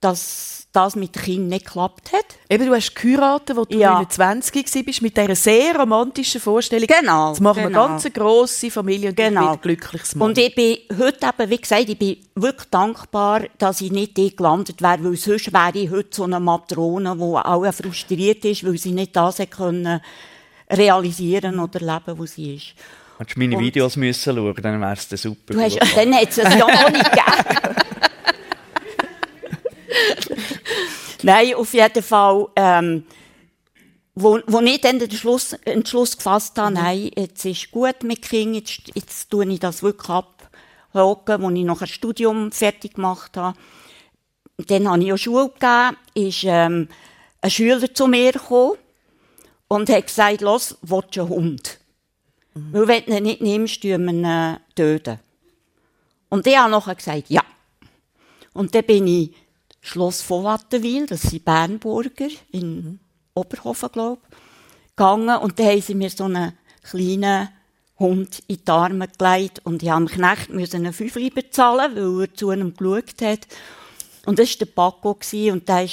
[0.02, 2.26] dass das mit den Kindern nicht geklappt hat.
[2.50, 3.94] Eben, du hast geheiratet, als du ja.
[3.94, 6.88] 29 warst, mit dieser sehr romantischen Vorstellung.
[6.88, 7.30] Genau.
[7.30, 7.70] Jetzt machen genau.
[7.70, 9.54] wir eine ganz grosse Familie und genau.
[9.54, 10.30] ein glückliches Mann.
[10.30, 14.38] Und ich bin heute eben, wie gesagt, ich bin wirklich dankbar, dass ich nicht dort
[14.38, 18.78] gelandet wäre, weil sonst wäre ich heute so eine Matrone, die auch frustriert ist, weil
[18.78, 20.02] sie nicht das können
[20.70, 22.74] realisieren oder leben, wo sie ist.
[23.18, 25.54] Hättest du meine und Videos müssen schauen, dann wäre es super.
[25.54, 27.76] Du hast, dann hätte es ja auch nicht gegeben.
[31.24, 32.48] Nein, auf jeden Fall.
[32.56, 33.06] Ähm,
[34.20, 36.78] wo, wo ich dann den Schluss, Entschluss gefasst habe, mhm.
[36.78, 41.64] nein, jetzt ist gut mit Kindern, jetzt, jetzt tue ich das wirklich abhaken, als ich
[41.64, 43.58] noch ein Studium fertig gemacht habe.
[44.58, 46.88] Dann habe ich auch Schule gegeben, ist ähm,
[47.42, 48.78] ein Schüler zu mir gekommen
[49.68, 51.80] und hat gesagt, los, willst du einen Hund?
[52.56, 52.74] Mhm.
[52.74, 55.20] Weil wenn du ihn nicht nimmst, tun wir ihn äh, töten.
[56.30, 57.44] Und ich habe nachher gesagt, ja.
[58.54, 59.32] Und dann bin ich
[59.88, 63.00] Schloss von Wattenwil, das sind Bernburger, in
[63.34, 64.38] Oberhofen, glaube ich,
[64.98, 65.38] gegangen.
[65.38, 67.48] Und da haben sie mir so einen kleinen
[67.98, 69.62] Hund in die Arme gelegt.
[69.64, 73.48] Und ich musste dem Knecht einen Fünfli bezahlen, weil er zu einem geschaut hat.
[74.26, 75.12] Und das war der Paco,
[75.52, 75.90] und der war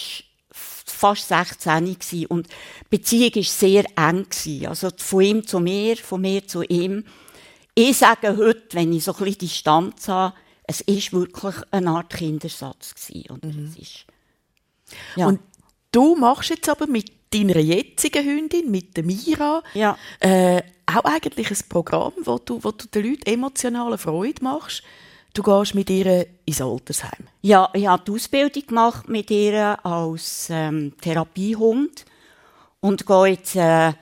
[0.51, 2.57] fast 16 und die
[2.91, 4.27] Beziehung war sehr eng.
[4.67, 7.05] Also von ihm zu mir, von mir zu ihm.
[7.77, 10.35] Ich sage heute, wenn ich so ein bisschen Distanz habe,
[10.67, 13.31] es ist wirklich eine Art Kindersatz gewesen.
[13.31, 13.75] Und, mhm.
[13.79, 14.05] ist,
[15.17, 15.27] ja.
[15.27, 15.41] und
[15.93, 19.97] du machst jetzt aber mit deiner jetzigen Hündin, mit der Mira, ja.
[20.21, 24.83] äh, auch eigentlich ein Programm, wo du, wo du den Leuten emotionale Freude machst.
[25.33, 27.27] Du gehst mit ihr ins Altersheim.
[27.43, 32.05] Ja, ich habe die Ausbildung gemacht mit ihr als ähm, Therapiehund
[32.81, 33.95] und gehe jetzt äh,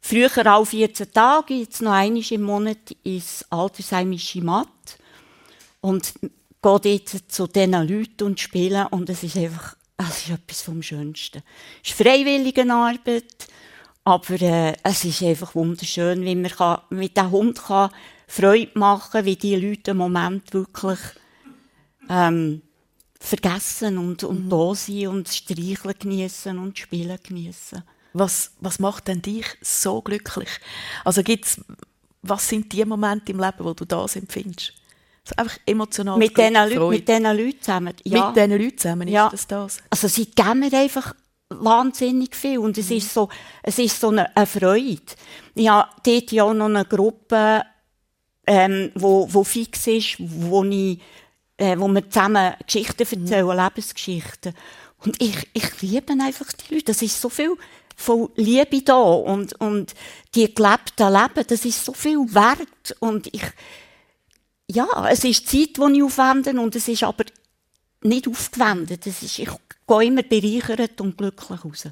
[0.00, 4.68] früher alle 14 Tage, jetzt noch einmal im Monat ins Altersheimische Matt
[5.80, 6.12] und
[6.62, 10.82] geht jetzt zu diesen Leuten und spielen und es ist einfach, es ist etwas vom
[10.82, 11.42] Schönsten.
[11.82, 13.48] Es ist freiwillige Arbeit,
[14.04, 17.90] aber äh, es ist einfach wunderschön, wie man kann, mit dem Hund kann
[18.26, 21.00] Freude machen wie die Leute im Moment wirklich
[22.08, 22.62] ähm,
[23.18, 24.50] vergessen und, und mhm.
[24.50, 27.82] da sein und streicheln genießen und spielen genießen.
[28.12, 30.48] Was, was macht denn dich so glücklich?
[31.04, 31.60] Also gibt's,
[32.22, 34.74] was sind die Momente im Leben, wo du das empfindest?
[35.26, 36.18] Also einfach emotional.
[36.18, 37.94] Mit diesen Leuten, mit diesen Leuten zusammen.
[38.04, 38.26] Ja.
[38.26, 39.28] Mit diesen Leuten zusammen ist ja.
[39.28, 39.78] das das?
[39.90, 41.14] Also sie geben mir einfach
[41.50, 42.96] wahnsinnig viel und es mhm.
[42.96, 43.28] ist so,
[43.62, 45.02] es ist so eine, eine Freude.
[45.54, 47.62] Ich habe dort ja auch noch eine Gruppe,
[48.46, 51.00] ähm, wo, wo fix ist, wo ich,
[51.56, 53.52] äh, wo wir zusammen Geschichten erzählen, mhm.
[53.52, 54.54] Lebensgeschichten.
[55.04, 56.86] Und ich, ich liebe einfach die Leute.
[56.86, 57.56] Das ist so viel
[58.00, 59.94] von Liebe da und, und
[60.34, 63.42] die gelebten Leben, das ist so viel wert und ich,
[64.70, 67.24] ja, es ist Zeit, die ich aufwende und es ist aber
[68.02, 69.06] nicht aufgewendet.
[69.06, 69.48] Es ist, ich
[69.86, 71.88] gehe immer bereichert und glücklich raus.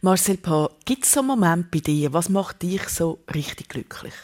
[0.00, 4.14] Marcel Pa, gibt es so einen Moment bei dir, was macht dich so richtig glücklich?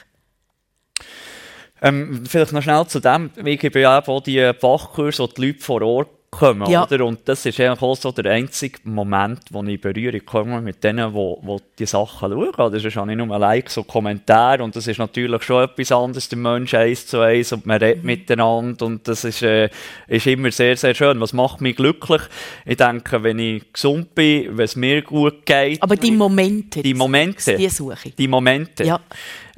[1.81, 5.61] Ähm, vielleicht noch schnell zu dem, ich gebe ja auch die Fachkurse, wo die Leute
[5.61, 6.71] vor Ort kommen.
[6.71, 6.85] Ja.
[6.85, 7.05] Oder?
[7.05, 10.83] Und das ist eigentlich auch so der einzige Moment, wo ich in Berührung komme mit
[10.85, 12.73] denen, die, die die Sachen schauen.
[12.73, 14.61] Das ist auch nicht nur ein Like, so Kommentar.
[14.61, 18.03] Und das ist natürlich schon etwas anderes, der Mensch eins zu eins und man redet
[18.03, 18.07] mhm.
[18.07, 18.87] miteinander.
[18.87, 19.71] Und das ist, äh,
[20.07, 21.21] ist immer sehr, sehr schön.
[21.21, 22.23] Was macht mich glücklich?
[22.67, 25.83] Ich denke, wenn ich gesund bin, wenn es mir gut geht.
[25.83, 26.83] Aber die Momente.
[26.83, 27.57] Die Momente.
[27.57, 28.15] Die suche ich.
[28.15, 28.85] Die Momente.
[28.85, 29.01] Ja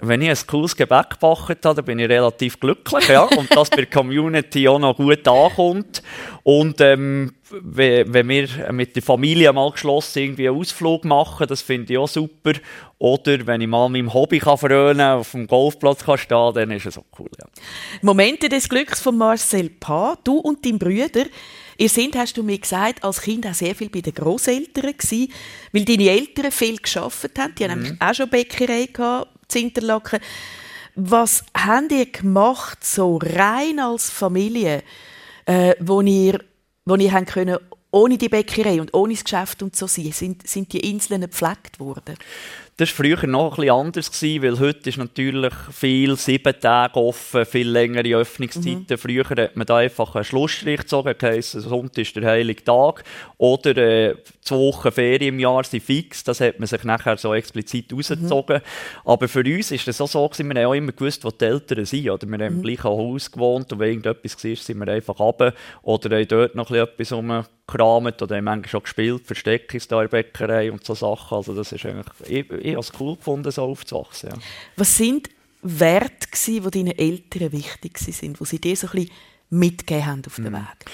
[0.03, 3.09] wenn ich ein cooles Gebäck gebacken habe, dann bin ich relativ glücklich.
[3.09, 3.23] Ja?
[3.23, 6.03] Und dass bei der Community auch noch gut ankommt.
[6.43, 11.93] Und ähm, wenn wir mit der Familie mal geschlossen irgendwie einen Ausflug machen, das finde
[11.93, 12.53] ich auch super.
[12.99, 16.99] Oder wenn ich mal meinem Hobby kann auf dem Golfplatz kann stehen dann ist es
[16.99, 17.31] auch cool.
[17.39, 17.47] Ja.
[18.03, 20.17] Momente des Glücks von Marcel Pa.
[20.25, 21.25] Du und dein Brüder
[21.81, 25.33] Ihr seid, hast du mir gesagt, als Kind auch sehr viel bei den Großeltern gewesen,
[25.73, 27.55] weil deine Eltern viel geschafft haben.
[27.55, 27.97] Die haben mhm.
[27.99, 30.21] auch schon Bäckerei gehabt, Interlaken.
[30.95, 34.83] Was habt ihr gemacht, so rein als Familie,
[35.47, 36.41] äh, wo ihr,
[36.85, 37.59] wo ihr habt können,
[37.93, 39.87] ohne die Bäckerei und ohne das Geschäft und so?
[39.87, 42.17] Sind, sind die Inseln gepflegt worden?
[42.81, 47.45] Das war früher noch ein anders, gewesen, weil heute ist natürlich viel sieben Tage offen,
[47.45, 48.87] viel längere Öffnungszeiten.
[48.89, 48.97] Mhm.
[48.97, 53.05] Früher hat man da einfach einen Schlussstrich gezogen, heisst, Sonntag ist der heilige Tag.
[53.37, 57.35] Oder äh, zwei Wochen Ferien im Jahr sind fix, das hat man sich nachher so
[57.35, 58.57] explizit rausgezogen.
[58.57, 59.11] Mhm.
[59.11, 61.45] Aber für uns ist es auch so, gewesen, wir haben auch immer gewusst, wo die
[61.45, 62.09] Eltern sind.
[62.09, 62.61] Oder wir haben mhm.
[62.61, 65.53] im gleichen Haus gewohnt und wenn irgendetwas war, sind wir einfach runter.
[65.83, 67.13] Oder haben dort noch etwas
[67.75, 71.37] rumgekramt oder haben manchmal schon gespielt, Versteck in der Bäckerei und so Sachen.
[71.37, 72.07] Also das ist eigentlich...
[72.29, 74.31] Ich, ich habe es cool gefunden, so aufzuwachsen.
[74.31, 74.37] Ja.
[74.77, 75.29] Was sind
[75.63, 79.11] Werte, die deinen Eltern wichtig waren, die sie dir so ein bisschen
[79.51, 80.55] mitgegeben haben auf dem mhm.
[80.55, 80.91] Weg?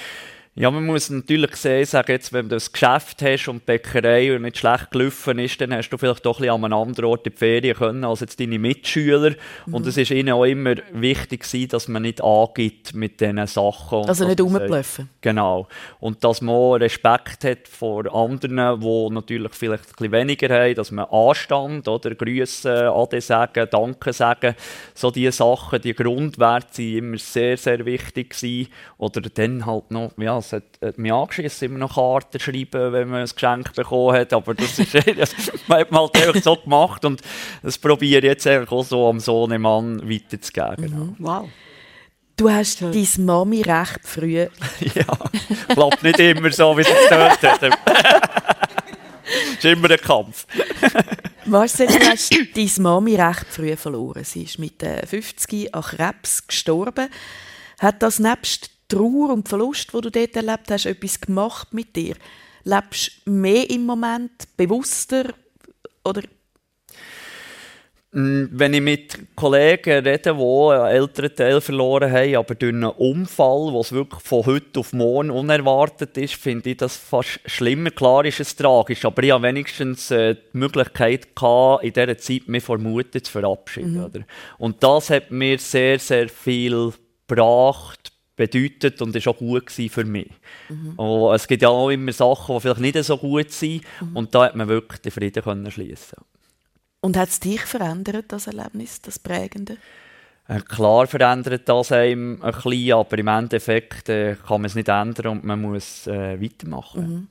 [0.58, 4.34] Ja, man muss natürlich sehen, sagen jetzt, wenn du das Geschäft hast und die Bäckerei
[4.34, 7.10] und nicht schlecht gelaufen ist, dann hast du vielleicht doch ein bisschen an einem anderen
[7.10, 9.34] Ort in die Ferien können als jetzt deine Mitschüler.
[9.66, 9.74] Mhm.
[9.74, 14.08] Und es ist ihnen auch immer wichtig gewesen, dass man nicht angibt mit diesen Sachen.
[14.08, 15.10] Also nicht rumblöffen.
[15.20, 15.68] Genau.
[16.00, 20.74] Und dass man auch Respekt hat vor anderen, die natürlich vielleicht ein bisschen weniger haben,
[20.74, 24.54] dass man Anstand oder Grüße, Ade sagen, Danke sagen,
[24.94, 28.72] so diese Sachen, die Grundwerte sind immer sehr, sehr wichtig gewesen.
[28.96, 33.08] Oder dann halt noch, ja, es hat, hat mich angeschissen, immer noch Karten schreiben, wenn
[33.08, 34.32] man ein Geschenk bekommen hat.
[34.32, 35.34] Aber das ist das
[35.68, 37.20] hat man halt so gemacht und
[37.62, 40.90] das probiere ich jetzt auch so am Sohnemann weiterzugeben.
[40.90, 41.16] Mhm.
[41.18, 41.48] Wow.
[42.36, 44.36] Du hast deine Mami recht früh.
[44.94, 45.06] ja,
[45.68, 47.62] klappt nicht immer so, wie sie es gehört hat.
[49.54, 50.46] ist immer ein Kampf.
[51.46, 54.24] Marcel, du hast deine Mami recht früh verloren.
[54.24, 57.08] Sie ist mit 50 äh, an Krebs gestorben.
[57.78, 62.14] Hat das nebst Trauer und Verlust, wo du dort erlebt hast, etwas gemacht mit dir?
[62.64, 65.34] Lebst du mehr im Moment, bewusster
[66.04, 66.22] oder
[68.12, 72.90] mm, wenn ich mit Kollegen rede, die einen älteren Teil verloren haben, aber durch einen
[72.90, 77.90] Unfall, was wirklich von heute auf morgen unerwartet ist, finde ich das fast schlimmer.
[77.90, 82.48] Klar ist es tragisch, aber ich hatte wenigstens äh, die Möglichkeit, gehabt, in dieser Zeit
[82.48, 84.10] mich vor Mutter zu verabschieden.
[84.12, 84.24] Mhm.
[84.58, 86.92] Und das hat mir sehr, sehr viel
[87.28, 90.30] gebracht, bedeutet und ist auch gut für mich.
[90.68, 90.92] Mhm.
[90.96, 94.16] Und es gibt ja auch immer Sachen, die vielleicht nicht so gut sind mhm.
[94.16, 96.18] und da hat man wirklich den Frieden können schließen.
[97.00, 99.76] Und hat es dich verändert, das Erlebnis, das Prägende?
[100.48, 104.88] Äh, klar verändert das einem ein bisschen, aber im Endeffekt äh, kann man es nicht
[104.88, 107.08] ändern und man muss äh, weitermachen.
[107.08, 107.28] Mhm.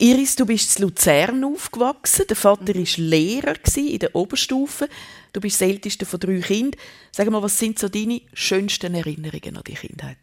[0.00, 2.26] Iris, du bist in Luzern aufgewachsen.
[2.28, 4.88] Der Vater war Lehrer in der Oberstufe.
[5.32, 6.80] Du bist das älteste von drei Kindern.
[7.10, 10.18] Sag mal, was sind so deine schönsten Erinnerungen an die Kindheit?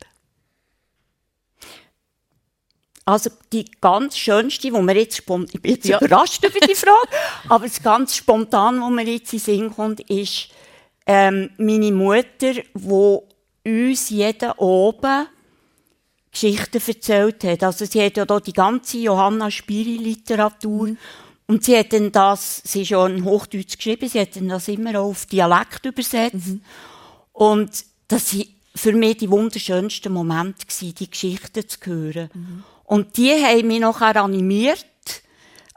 [3.03, 5.99] Also die ganz schönste, wo mir jetzt spontan, ich bin jetzt ja.
[5.99, 7.07] überrascht über die Frage,
[7.49, 10.47] aber das ganz spontan, wo mir jetzt in Sinn kommt, ist
[11.05, 13.27] ähm, meine Mutter, wo
[13.63, 15.27] uns jeden oben
[16.35, 17.63] Geschichten erzählt hat.
[17.63, 20.97] Also sie hat ja da die ganze Johanna Spiri Literatur mhm.
[21.47, 24.67] und sie hat dann das, sie ist ja in Hochdeutsch geschrieben, sie hat dann das
[24.67, 26.61] immer auf Dialekt übersetzt mhm.
[27.33, 27.71] und
[28.07, 32.29] das war für mich die wunderschönsten Momente gewesen, die Geschichten zu hören.
[32.33, 32.63] Mhm.
[32.83, 34.85] Und die haben mich nachher animiert,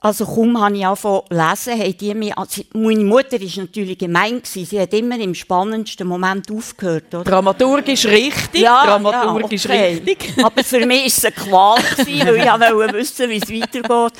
[0.00, 3.98] also kaum habe ich angefangen zu lesen, haben die mich, also meine Mutter war natürlich
[3.98, 4.64] gemein gewesen.
[4.64, 7.24] Sie hat immer im spannendsten Moment aufgehört, oder?
[7.24, 10.02] Dramaturgisch richtig, ja, dramaturgisch ja, okay.
[10.06, 10.34] richtig.
[10.44, 14.12] Aber für mich war es eine Qual gewesen, weil ich wollte wissen, wie es weitergeht.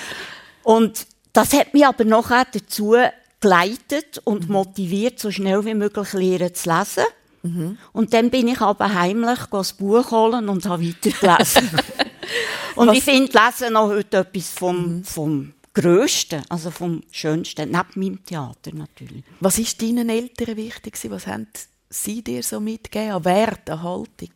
[0.65, 2.97] Und das hat mich aber nachher dazu
[3.41, 7.05] geleitet und motiviert, so schnell wie möglich lernen zu lesen.
[7.43, 7.79] Mhm.
[7.93, 11.71] Und dann bin ich aber heimlich das Buch holen und habe weitergelesen.
[12.75, 12.97] und Was?
[12.97, 15.05] ich finde Lesen noch heute etwas vom, mhm.
[15.05, 19.23] vom Größten, also vom Schönsten, neben meinem Theater natürlich.
[19.39, 20.99] Was ist deinen Eltern wichtig?
[21.09, 21.47] Was haben
[21.89, 24.31] sie dir so mitgegeben an Wert, an Haltung?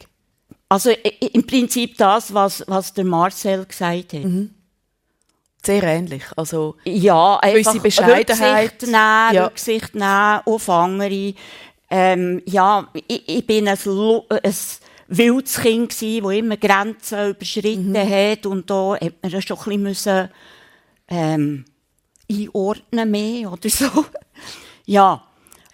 [0.69, 4.25] Also im Prinzip das, was, was der Marcel gesagt hat.
[4.25, 4.51] Mhm.
[5.65, 6.23] Sehr ähnlich.
[6.37, 8.73] Also, ja, einfach Bescheidenheit.
[8.73, 9.45] Rücksicht nehmen, ja.
[9.47, 11.35] Rücksicht nehmen auf andere.
[11.91, 14.55] Ähm, ja, ich, ich bin ein, ein
[15.09, 18.11] wildes Kind das immer Grenzen überschritten mhm.
[18.11, 20.31] hat und da hat man schon ein bisschen
[21.13, 21.65] ähm,
[22.31, 23.87] einordnen mehr oder so.
[24.87, 25.23] ja,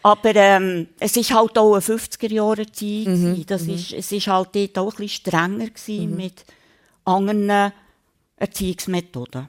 [0.03, 3.07] aber ähm, es ist halt auch eine 50er-Jahre-Zeit.
[3.07, 3.45] Mhm.
[3.47, 3.75] Das mhm.
[3.75, 6.17] ist, es ist halt dort auch ein bisschen strenger mhm.
[6.17, 6.45] mit
[7.05, 7.73] anderen
[8.37, 9.49] Erziehungsmethoden.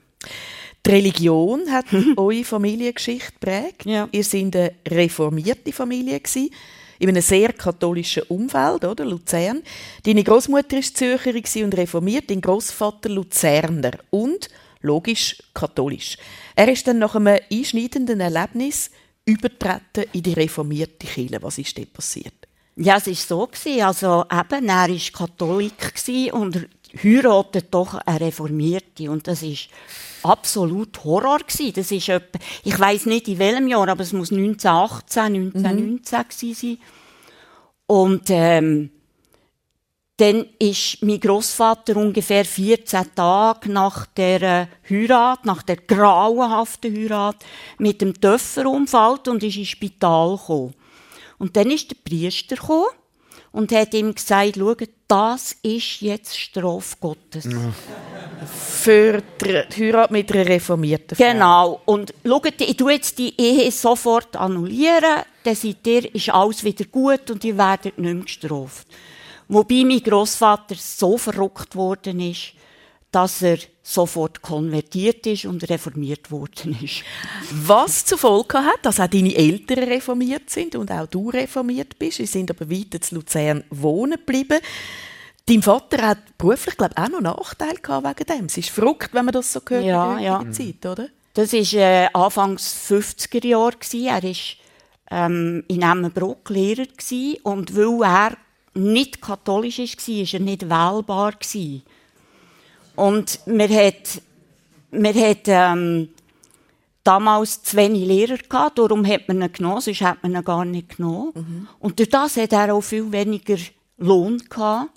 [0.85, 1.85] Die Religion hat
[2.17, 3.85] eure Familiengeschichte geprägt.
[3.85, 4.07] Ja.
[4.11, 6.49] Ihr seid eine reformierte Familie gewesen,
[6.99, 9.61] in einem sehr katholischen Umfeld, oder Luzern.
[10.03, 14.49] Deine Großmutter war Zürcherin und reformiert, dein Großvater Luzerner und
[14.81, 16.17] logisch katholisch.
[16.55, 18.91] Er ist dann nach einem einschneidenden Erlebnis
[19.25, 21.41] übertreten in die reformierte Kirche.
[21.41, 22.33] Was ist dort passiert?
[22.75, 23.83] Ja, es war so.
[23.83, 25.93] Also eben, er war Katholik
[26.33, 26.67] und
[27.03, 29.11] heiratet doch eine Reformierte.
[29.11, 29.69] Und das ist
[30.23, 31.73] absolut Horror gewesen.
[31.75, 36.53] Das ist etwa, ich weiß nicht in welchem Jahr, aber es muss 1918, 1919 mhm.
[36.53, 36.77] sein.
[37.85, 38.91] Und ähm,
[40.19, 47.37] dann ist mein Großvater ungefähr 14 Tage nach der Heirat, nach der grauenhaften Heirat,
[47.77, 50.73] mit dem Töpfer umfällt und ist ins Spital gekommen.
[51.37, 52.89] Und dann ist der Priester gekommen
[53.53, 54.75] und hat ihm gesagt, schau,
[55.07, 57.45] das ist jetzt Strafe Gottes.
[57.45, 57.73] Ja.
[58.45, 61.23] Für die Heirat mit einer reformierten Frau.
[61.31, 61.81] Genau.
[61.85, 66.83] Und schaut, ich tue jetzt die Ehe sofort annullieren, dann seid ihr, ist alles wieder
[66.85, 68.85] gut und ihr werdet nicht mehr gestraft.
[69.49, 72.53] Wobei mein Großvater so verrückt worden ist,
[73.11, 77.03] dass er sofort konvertiert ist und reformiert worden ist.
[77.51, 82.17] Was zur Folge hat, dass auch deine Eltern reformiert sind und auch du reformiert bist.
[82.17, 84.59] Sie sind aber weiter zu Luzern wohnen geblieben.
[85.47, 88.45] Dein Vater hat beruflich, glaube ich, auch noch Nachteile gehabt wegen dem.
[88.45, 90.51] Es ist verrückt, wenn man das so hört ja, in ja.
[90.51, 91.09] Zeit, oder?
[91.33, 93.73] Das war äh, Anfangs 50er Jahre.
[93.93, 94.35] Er war
[95.09, 96.85] ähm, in Emmenbrock Lehrer
[97.41, 98.37] und weil er
[98.73, 101.33] nicht katholisch war, war er nicht wählbar.
[102.95, 104.21] Und wir hat,
[104.91, 106.09] wir hat ähm,
[107.03, 110.65] damals zu wenig Lehrer gehabt, darum hat man ihn genommen, sonst hat man ihn gar
[110.65, 111.31] nicht genommen.
[111.33, 111.67] Mhm.
[111.79, 113.57] Und durch das hat er auch viel weniger
[113.97, 114.91] Lohn gehabt.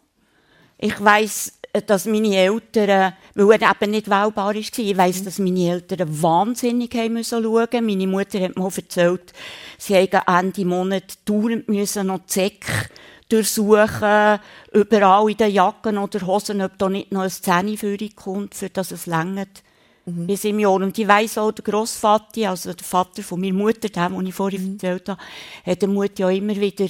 [0.79, 5.25] Ich weiss, dass meine Eltern, weil er eben nicht wählbar war, ich weiss, mhm.
[5.25, 7.87] dass meine Eltern wahnsinnig haben müssen schauen.
[7.87, 9.33] Meine Mutter hat mir auch erzählt,
[9.79, 12.91] sie haben Ende Monat dauernd müssen noch Zeck
[13.33, 14.39] durchsuchen,
[14.73, 17.77] überall in den Jacken oder Hosen, ob da nicht noch ein Zähne
[18.15, 19.63] kommt, für das es längert.
[20.05, 20.27] Mhm.
[20.27, 20.75] Bis im Jahr.
[20.75, 24.35] Und ich weiss auch, der Grossvater, also der Vater von meiner Mutter, dem, den ich
[24.35, 24.73] vorhin mhm.
[24.75, 25.23] erzählt habe,
[25.65, 26.87] hat der Mutter ja immer wieder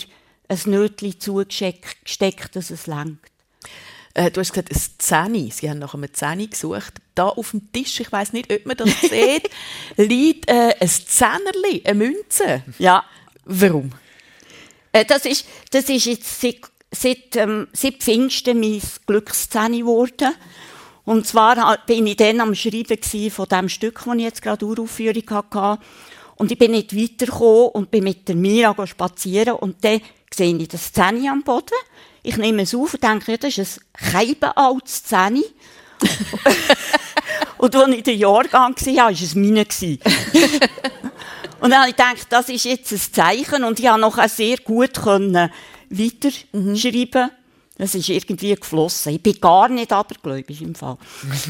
[0.49, 3.19] ein Nötchen zugesteckt, dass es längt.
[4.15, 5.51] Äh, du hast gesagt, ein Zähne.
[5.51, 6.95] Sie haben nach einem Zähne gesucht.
[7.15, 9.51] Da auf dem Tisch, ich weiß nicht, ob man das sieht,
[9.97, 12.63] liegt äh, ein Zähnerli, eine Münze.
[12.79, 13.05] Ja.
[13.45, 13.93] Warum?
[14.93, 20.35] Äh, das, ist, das ist jetzt seit, seit, ähm, seit Pfingsten mein Glücksszene geworden.
[21.05, 22.99] Und zwar bin ich dann am Schreiben
[23.31, 25.83] von dem Stück, das ich jetzt gerade Uraufführung hatte.
[26.37, 30.01] Und ich bin nicht weitergekommen und bin mit der Mira spazieren und dann
[30.33, 31.75] sehe ich das Zähne am Boden.
[32.23, 35.43] Ich nehme es auf und denke, das ist ein keibenaltes Zähne.
[37.59, 39.67] und als ich den Jahrgang war, war es meine.
[41.63, 44.57] Und dann habe ich gedacht, das ist jetzt ein Zeichen und ich konnte noch sehr
[44.57, 45.49] gut können
[45.91, 47.31] weiterschreiben.
[47.79, 49.15] Das ist irgendwie geflossen.
[49.15, 50.99] Ich bin gar nicht abergläubisch im Fall.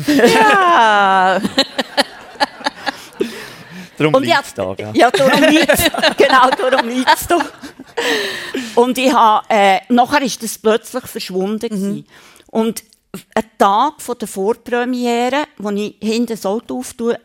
[0.07, 1.41] ja!
[3.97, 5.85] darum liegt es da, Ja, darum liegt es.
[6.19, 7.39] Genau, darum liegt es da.
[8.75, 11.95] Und ich habe, äh, nachher ist das plötzlich verschwunden.
[11.95, 12.05] Mhm.
[12.49, 12.85] Und
[13.35, 17.19] ein Tag von der Vorpremiere, wo ich hinten das Auto auftue,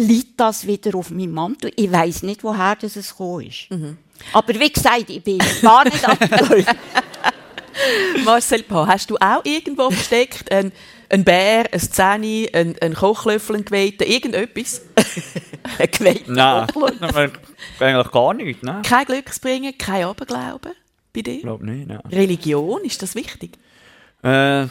[0.00, 1.72] liegt das wieder auf meinem Mantel.
[1.76, 3.70] Ich weiß nicht, woher das gekommen ist.
[3.70, 3.98] Mhm.
[4.32, 6.74] Aber wie gesagt, ich bin gar nicht abgeläuft.
[8.24, 10.72] Marcel Pa, hast du auch irgendwo versteckt ein,
[11.08, 14.82] ein Bär, ein Zähne, ein, ein Kochlöffel, ein Geweihten, irgendetwas?
[15.78, 16.66] ein Geweihten Nein,
[17.78, 18.62] eigentlich gar nichts.
[18.62, 18.82] Ne?
[18.84, 20.72] Kein Glücksbringer, kein Aberglauben
[21.12, 21.34] bei dir?
[21.34, 22.00] Ich glaube nicht, nein.
[22.10, 23.52] Religion, ist das wichtig?
[24.22, 24.68] Äh, eher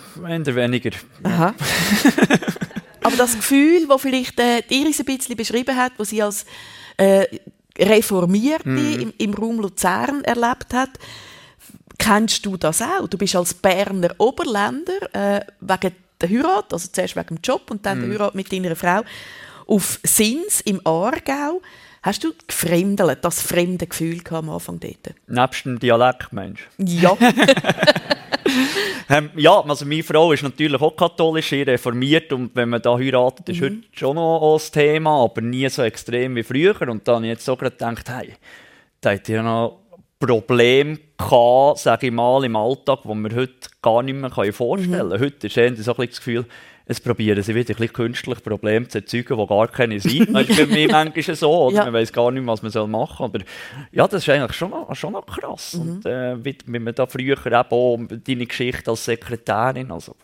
[0.56, 0.92] weniger.
[1.24, 1.56] Aha.
[3.04, 6.46] Aber das Gefühl, das vielleicht äh, Iris ein bisschen beschrieben hat, wo sie als
[6.98, 7.26] äh,
[7.78, 9.00] Reformierte mhm.
[9.00, 10.92] im, im Raum Luzern erlebt hat,
[11.98, 13.08] kennst du das auch?
[13.08, 17.86] Du bist als Berner Oberländer äh, wegen der Heirat, also zuerst wegen dem Job und
[17.86, 18.10] dann mhm.
[18.10, 19.02] der Heirat mit deiner Frau,
[19.68, 21.62] auf Sins im Aargau.
[22.02, 25.16] Hast du gefremdelt, das fremde Gefühl am Anfang dort?
[25.28, 26.68] Nebst dem Dialekt, Mensch.
[26.78, 27.18] Ja.
[29.10, 33.50] ähm, ja, also meine Frau ist natürlich auch katholisch, reformiert und wenn man da heiratet,
[33.50, 33.66] ist mhm.
[33.66, 36.76] heute schon noch ein Thema, aber nie so extrem wie früher.
[36.88, 38.34] Und dann habe ich jetzt so gerade gedacht, hey,
[39.02, 39.80] da hat ja noch
[40.20, 45.20] Problem gehabt, sage ich mal, im Alltag, wo man heute gar nicht mehr vorstellen kann.
[45.20, 45.24] Mhm.
[45.24, 46.46] Heute ist so ein das Gefühl,
[46.90, 50.28] es probieren sie wieder ein bisschen künstlich Probleme zu erzeugen, die gar keine sind.
[50.34, 51.76] das ist bei mir manchmal so, oder?
[51.76, 51.84] Ja.
[51.84, 53.26] man weiß gar nicht, was man machen soll.
[53.26, 53.40] Aber
[53.92, 55.76] ja, das ist eigentlich schon noch, schon noch krass.
[55.76, 55.82] Mhm.
[55.82, 60.16] Und äh, wie, wie man da früher eben auch deine Geschichte als Sekretärin, also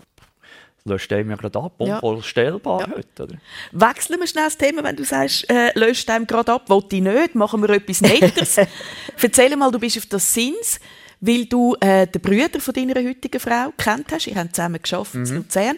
[0.85, 2.95] löscht einem ja gerade ab, unvorstellbar ja.
[2.95, 3.23] heute.
[3.23, 3.35] Oder?
[3.71, 7.03] Wechseln wir schnell das Thema, wenn du sagst, äh, löscht einem gerade ab, wollte ich
[7.03, 8.57] nicht, machen wir etwas Nettes.
[9.21, 10.79] Erzähl mal, du bist auf das Sins,
[11.19, 15.13] weil du äh, den Brüder von deiner heutigen Frau kennt hast, ihr habt zusammen geschafft
[15.13, 15.25] mhm.
[15.25, 15.77] in Luzern.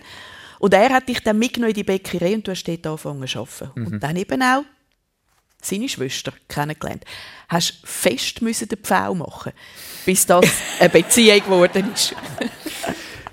[0.60, 3.40] Und er hat dich dann mitgenommen in die Bäckerei und du hast dort angefangen zu
[3.40, 3.72] arbeiten.
[3.76, 3.88] Mhm.
[3.88, 4.64] Und dann eben auch
[5.62, 7.04] seine Schwester kennengelernt.
[7.50, 9.54] Hast fest müssen den Pfau machen,
[10.06, 10.46] bis das
[10.80, 12.16] eine Beziehung geworden ist.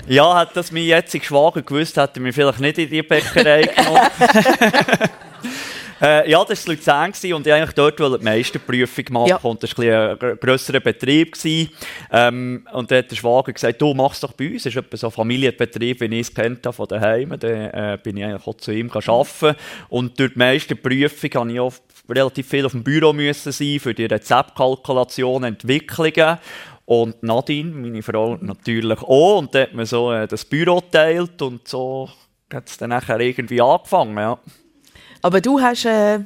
[0.06, 3.62] ja, hat das mein jetziger Schwager gewusst, hätte er mich vielleicht nicht in die Bäckerei
[3.62, 4.00] genommen.
[6.00, 9.28] Äh, ja, das war Luzern und ich eigentlich dort die Meisterprüfung machen.
[9.28, 9.36] Ja.
[9.42, 11.36] Und das war ein, ein grösserer Betrieb.
[12.12, 14.64] Ähm, und dann hat der Schwager gesagt, du machst doch bei uns.
[14.64, 17.36] Das ist so ein Familienbetrieb, wie ich es kennt habe von daheim.
[17.38, 19.56] Dann äh, bin ich eigentlich auch zu ihm arbeiten.
[19.88, 21.74] Und durch die Meisterprüfung habe ich auch
[22.08, 26.38] relativ viel auf dem Büro müssen sein für die Rezeptkalkulation, Entwicklungen.
[26.86, 29.38] Und Nadine, meine Frau, natürlich auch.
[29.38, 32.10] Und dann hat man so äh, das Büro geteilt und so
[32.52, 34.16] hat es dann nachher irgendwie angefangen.
[34.18, 34.38] Ja.
[35.24, 36.18] Aber du hast äh,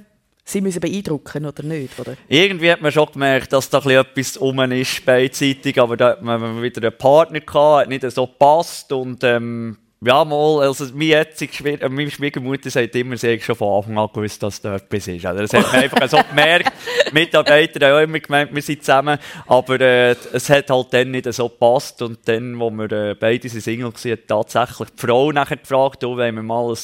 [0.44, 2.00] sie müssen beeindrucken, oder nicht?
[2.00, 2.16] Oder?
[2.26, 6.60] Irgendwie hat man schon gemerkt, dass da etwas um ist beidseitig, aber da hat man
[6.60, 11.70] wieder einen Partner gehabt, hat nicht so gepasst und ähm, ja, mal, also meine, jetzige,
[11.70, 15.08] äh, meine Schwiegermutter sagt immer, sie hat schon von Anfang an gewusst, dass da etwas
[15.08, 15.26] ist.
[15.26, 16.72] Also das hat man einfach so gemerkt.
[17.08, 19.18] Die Mitarbeiter haben auch immer gemeint, wir sind zusammen.
[19.48, 22.00] Aber äh, es hat halt dann nicht so gepasst.
[22.02, 26.16] Und dann, wo wir äh, beide Single waren, hat tatsächlich die Frau nachher gefragt, du,
[26.16, 26.76] wollen wir mal einen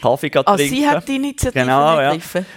[0.00, 0.48] Kaffee trinken?
[0.48, 2.16] Ah, sie hat die Initiative genau, ja.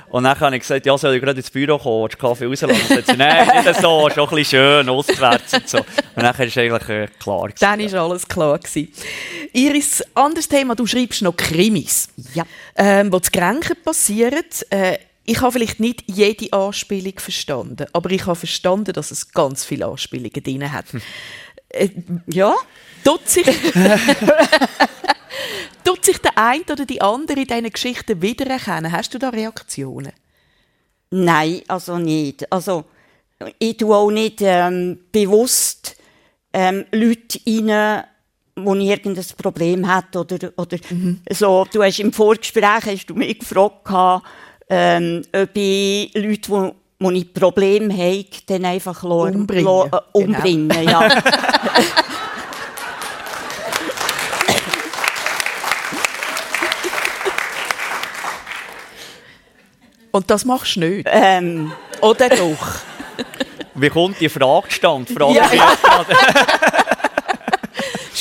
[0.10, 2.46] Und dann habe ich gesagt, ja, soll ich gerade ins Büro kommen, willst du Kaffee
[2.46, 2.98] rauslassen?
[2.98, 5.80] Und sie, nein, nicht so, schon ein bisschen schön, ostwärts und so.
[5.80, 7.50] Und dann es eigentlich äh, klar.
[7.50, 7.58] Gewesen.
[7.60, 8.58] Dann war alles klar.
[8.60, 8.94] Gewesen.
[9.52, 12.46] Iris, anderes Thema, du schreibst noch Krimis, ja.
[12.76, 14.66] ähm, wo das Kränken passiert.
[14.70, 19.66] Äh, ich habe vielleicht nicht jede Anspielung verstanden, aber ich habe verstanden, dass es ganz
[19.66, 20.92] viele Anspielungen drin hat.
[20.94, 21.02] Hm.
[21.70, 21.90] Äh,
[22.28, 22.54] ja,
[23.04, 23.46] tut sich,
[25.84, 28.92] tut sich der eine oder die andere in diesen Geschichten wiedererkennen?
[28.92, 30.14] Hast du da Reaktionen?
[31.10, 32.52] Nein, also nicht.
[32.52, 32.86] Also,
[33.60, 35.96] ich tue auch nicht ähm, bewusst
[36.54, 38.06] ähm, Leute rein
[38.56, 41.22] wo irgendein Problem hat oder, oder mhm.
[41.30, 41.66] so.
[41.72, 44.24] Du hast im Vorgespräch hast du mich gefragt,
[44.70, 49.66] ähm, ob ich Leute, die wo ich Probleme habe, dann einfach umbringen.
[49.66, 51.02] Lo, äh, umbringen genau.
[51.02, 51.10] ja.
[60.12, 61.10] Und das machst du nicht?
[61.12, 61.74] Ähm.
[62.00, 62.76] Oder doch?
[63.76, 65.10] Wie kommt die Frage stand?
[65.10, 65.50] Frage ja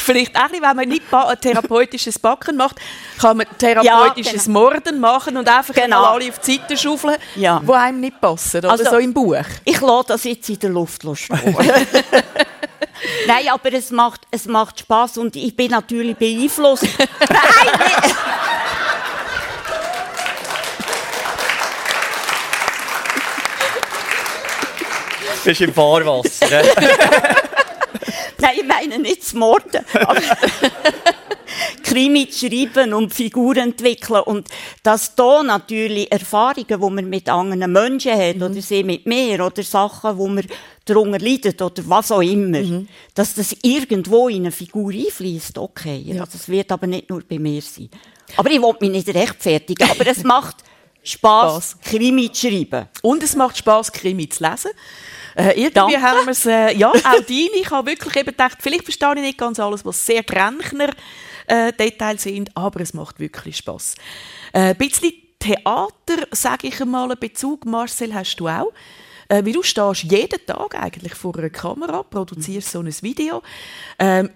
[0.03, 2.76] vielleicht auch, wenn man nicht ein therapeutisches Backen macht,
[3.18, 4.61] kann man therapeutisches ja, genau.
[4.61, 6.05] Morden machen und einfach genau.
[6.05, 7.61] alle auf die Seite schaufeln, ja.
[7.66, 9.36] die einem nicht passen, oder also, so im Buch.
[9.64, 11.57] Ich lasse das jetzt in der Luft stehen.
[13.26, 16.84] Nein, aber es macht, es macht Spaß und ich bin natürlich beeinflusst.
[17.28, 18.14] Nein,
[25.45, 26.62] bist im Fahrwasser.
[28.45, 29.84] Nein, ich meine nicht das Morden.
[31.82, 34.20] Krimi zu schreiben und Figuren entwickeln.
[34.22, 34.49] Und
[34.82, 38.42] dass da natürlich Erfahrungen, die man mit anderen Menschen hat, mhm.
[38.42, 40.45] oder sie mit mir, oder Sachen, wo man
[40.84, 42.88] darunter leidet, oder was auch immer, mhm.
[43.14, 46.03] dass das irgendwo in eine Figur einfließt, okay.
[46.05, 46.20] Ja.
[46.20, 47.88] Also, das wird aber nicht nur bei mir sein.
[48.36, 50.57] Aber ich will mich nicht rechtfertigen, aber es macht
[51.03, 52.88] Spass, Krimi zu schreiben.
[53.03, 54.70] Und es macht Spass, Krimi zu lesen.
[55.37, 56.03] Äh, irgendwie Danke.
[56.03, 57.57] haben wir es, äh, ja, auch deine.
[57.61, 60.91] Ich habe wirklich eben gedacht, vielleicht verstehe ich nicht ganz alles, was sehr Grenchner
[61.47, 63.95] äh, Details sind, aber es macht wirklich Spass.
[64.53, 68.72] Äh, ein bisschen Theater, sage ich einmal, einen Bezug, Marcel, hast du auch.
[69.28, 73.43] Äh, wie du stehst jeden Tag eigentlich vor einer Kamera, produzierst so ein Video.
[73.99, 74.30] Ähm,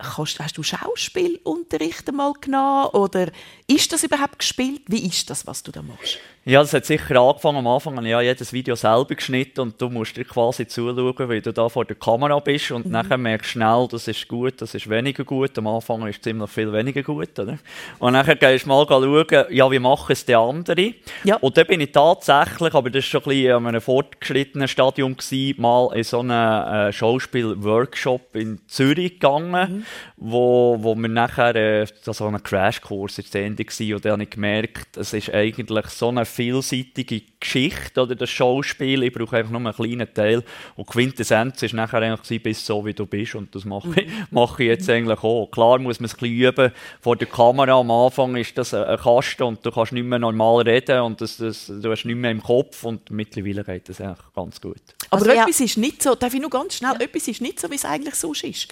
[0.00, 3.32] Hast, hast, du Schauspielunterricht einmal genommen oder
[3.66, 4.82] ist das überhaupt gespielt?
[4.86, 6.20] Wie ist das, was du da machst?
[6.48, 7.58] Ja, das hat sicher angefangen.
[7.58, 11.28] Am Anfang habe ich ja jedes Video selber geschnitten und du musst dir quasi zuschauen,
[11.28, 12.92] wie du da vor der Kamera bist und mhm.
[12.92, 15.58] nachher merkst du schnell, das ist gut, das ist weniger gut.
[15.58, 17.58] Am Anfang ist ziemlich viel weniger gut, oder?
[17.98, 20.94] Und nachher gehst du mal schauen, ja, wie machen es die anderen?
[21.22, 21.36] Ja.
[21.36, 25.18] Und dann bin ich tatsächlich, aber das war schon ein bisschen an einem fortgeschrittenen Stadium,
[25.18, 29.84] gewesen, mal in so einen äh, Schauspiel-Workshop in Zürich gegangen, mhm.
[30.16, 34.22] wo, wo wir nachher, äh, so einen Crashkurs in der Sendung war und dann habe
[34.22, 39.02] ich gemerkt, es ist eigentlich so eine vielseitige Geschichte oder das Schauspiel.
[39.02, 40.44] Ich brauche einfach nur einen kleinen Teil.
[40.76, 43.34] Und Quintessenz war nachher eigentlich, bist so wie du bist.
[43.34, 44.26] Und das mache ich, mhm.
[44.30, 45.48] mache ich jetzt eigentlich auch.
[45.50, 46.72] Klar muss man es ein bisschen üben.
[47.00, 50.62] Vor der Kamera am Anfang ist das ein Kasten und du kannst nicht mehr normal
[50.62, 52.84] reden und das, das, du hast nicht mehr im Kopf.
[52.84, 54.76] Und mittlerweile geht das eigentlich ganz gut.
[55.10, 55.64] Aber also, etwas ja.
[55.64, 57.00] ist nicht so, darf ich nur ganz schnell, ja.
[57.00, 58.68] etwas ist nicht so, wie es eigentlich sonst ist.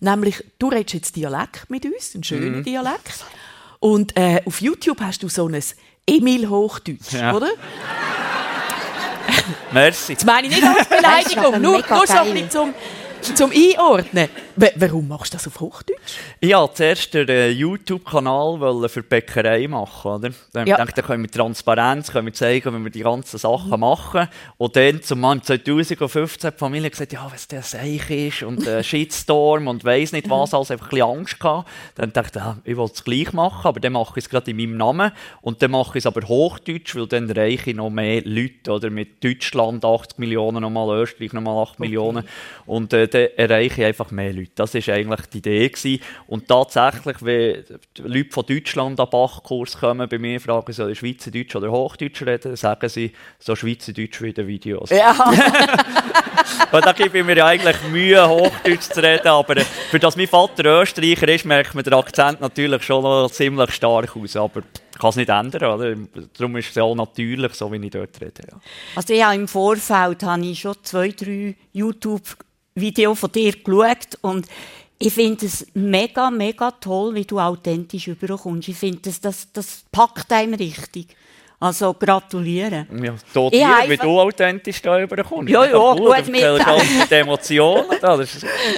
[0.00, 2.64] Nämlich, du redest jetzt Dialekt mit uns, einen schönen mhm.
[2.64, 3.24] Dialekt.
[3.80, 5.62] Und äh, auf YouTube hast du so ein
[6.06, 7.34] Emil Hochdeutsch, ja.
[7.34, 7.50] oder?
[9.72, 10.14] Merci.
[10.14, 12.74] Das meine ich nicht als Beleidigung, nur, nur so ein bisschen zum
[13.34, 14.28] zum Einordnen.
[14.56, 16.18] Warum machst du das auf Hochdeutsch?
[16.40, 20.10] Ich wollte zuerst einen äh, YouTube-Kanal für die Bäckerei machen.
[20.10, 20.30] Oder?
[20.52, 20.76] Dann ja.
[20.76, 23.80] dachte, da können wir Transparenz können wir zeigen, wie wir die ganzen Sachen mhm.
[23.80, 24.28] machen.
[24.56, 28.82] Und dann, zum Mann 2015, die Familie gesagt, ja, was der Seich ist und äh,
[28.84, 31.68] Shitstorm und weiss nicht was, also einfach ein bisschen Angst gehabt.
[31.96, 34.50] Dann dachte ich, ja, ich will es gleich machen, aber dann mache ich es gerade
[34.50, 35.10] in meinem Namen.
[35.40, 38.70] Und dann mache ich es aber Hochdeutsch, weil dann reiche ich noch mehr Leute.
[38.70, 41.82] Oder mit Deutschland 80 Millionen, nochmal Österreich nochmal 8 okay.
[41.82, 42.24] Millionen.
[42.66, 44.43] Und äh, dann erreiche ich einfach mehr Leute.
[44.54, 45.68] Das war eigentlich die Idee.
[45.68, 46.00] Gewesen.
[46.26, 47.64] Und tatsächlich, wenn
[47.98, 52.56] Leute von Deutschland an Bachkurs kommen, bei mir fragen, soll ich Schweizerdeutsch oder Hochdeutsch reden,
[52.56, 54.90] sagen sie so Schweizerdeutsch wie in den Videos.
[54.90, 55.14] Ja.
[56.70, 60.82] Weil da gebe ich mir eigentlich Mühe, Hochdeutsch zu reden, aber für das mein Vater
[60.82, 64.62] Österreicher ist, merkt man den Akzent natürlich schon noch ziemlich stark aus, aber
[64.94, 65.96] ich kann es nicht ändern, oder?
[66.38, 68.42] darum ist es auch natürlich, so wie ich dort rede.
[68.50, 68.60] Ja.
[68.94, 72.22] Also ja, im Vorfeld habe ich schon zwei, drei YouTube
[72.74, 74.46] Video von dir geschaut und
[74.98, 78.68] ich finde es mega, mega toll, wie du authentisch überkommst.
[78.68, 81.08] Ich finde, das, das, das packt einem richtig.
[81.60, 82.86] Also gratulieren.
[83.02, 85.50] Ja, tot dir, wie du authentisch da überkommst.
[85.50, 86.42] Ja, ja, gut, gut mit
[87.10, 87.86] die Emotionen.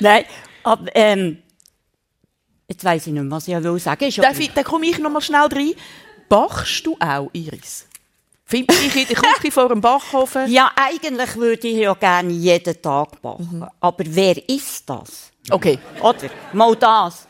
[0.01, 0.25] Nein,
[0.63, 1.39] aber ähm,
[2.69, 4.49] jetzt weiss ich nicht mehr, was ich will sagen will.
[4.55, 5.73] Dann komme ich noch mal schnell rein.
[6.29, 7.89] Bachst du auch, Iris?
[8.49, 10.49] Finde ich in der Küche vor dem Backofen?
[10.49, 13.49] Ja, eigentlich würde ich ja gerne jeden Tag backen.
[13.59, 13.67] Mhm.
[13.81, 15.33] Aber wer ist das?
[15.51, 15.79] Okay.
[16.01, 16.31] Oder?
[16.53, 17.27] Mal das.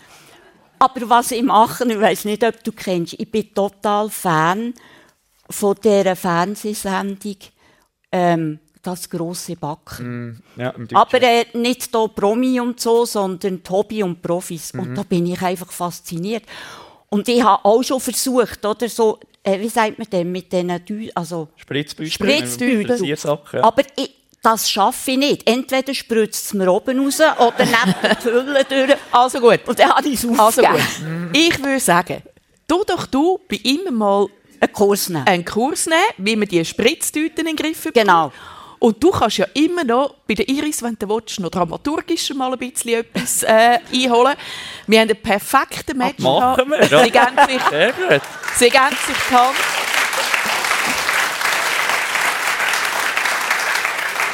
[0.78, 4.74] Aber was ich mache, ich weiß nicht, ob du kennst, ich bin total Fan
[5.48, 7.36] von dieser Fernsehsendung
[8.12, 10.42] ähm, «Das große Backen».
[10.56, 14.74] Mm, ja, Aber äh, nicht hier Promi und so, sondern Hobby und Profis.
[14.74, 14.80] Mhm.
[14.80, 16.44] Und da bin ich einfach fasziniert.
[17.16, 20.72] Und ich habe auch schon versucht, oder so äh, wie sagt man denn, mit diesen
[21.14, 22.10] also Spritzbüchern.
[22.10, 23.04] Spritzbüchern.
[23.52, 23.62] Ja.
[23.62, 24.10] Aber ich,
[24.42, 25.48] das schaffe ich nicht.
[25.48, 28.98] Entweder spritzt es mir oben raus oder neben die Fülle durch.
[29.12, 29.60] Also gut.
[29.66, 30.80] Und dann habe ich es also gut.
[31.32, 32.22] Ich würde sagen,
[32.66, 34.26] du doch du bei immer mal
[34.60, 35.26] einen Kurs nehmen.
[35.26, 38.04] Einen Kurs nehmen, wie man die Spritztüten in den Griff bekommt.
[38.04, 38.32] Genau.
[38.78, 42.52] Und du kannst ja immer noch bei der Iris, wenn du willst, noch dramaturgisch mal
[42.52, 44.36] ein bisschen etwas äh, einholen.
[44.86, 46.18] Wir haben einen perfekten Match.
[46.20, 47.04] Ach, machen wir, ja.
[47.04, 48.22] Sie geben sich, Sehr gut.
[48.56, 49.56] Sie geben sich die Hand.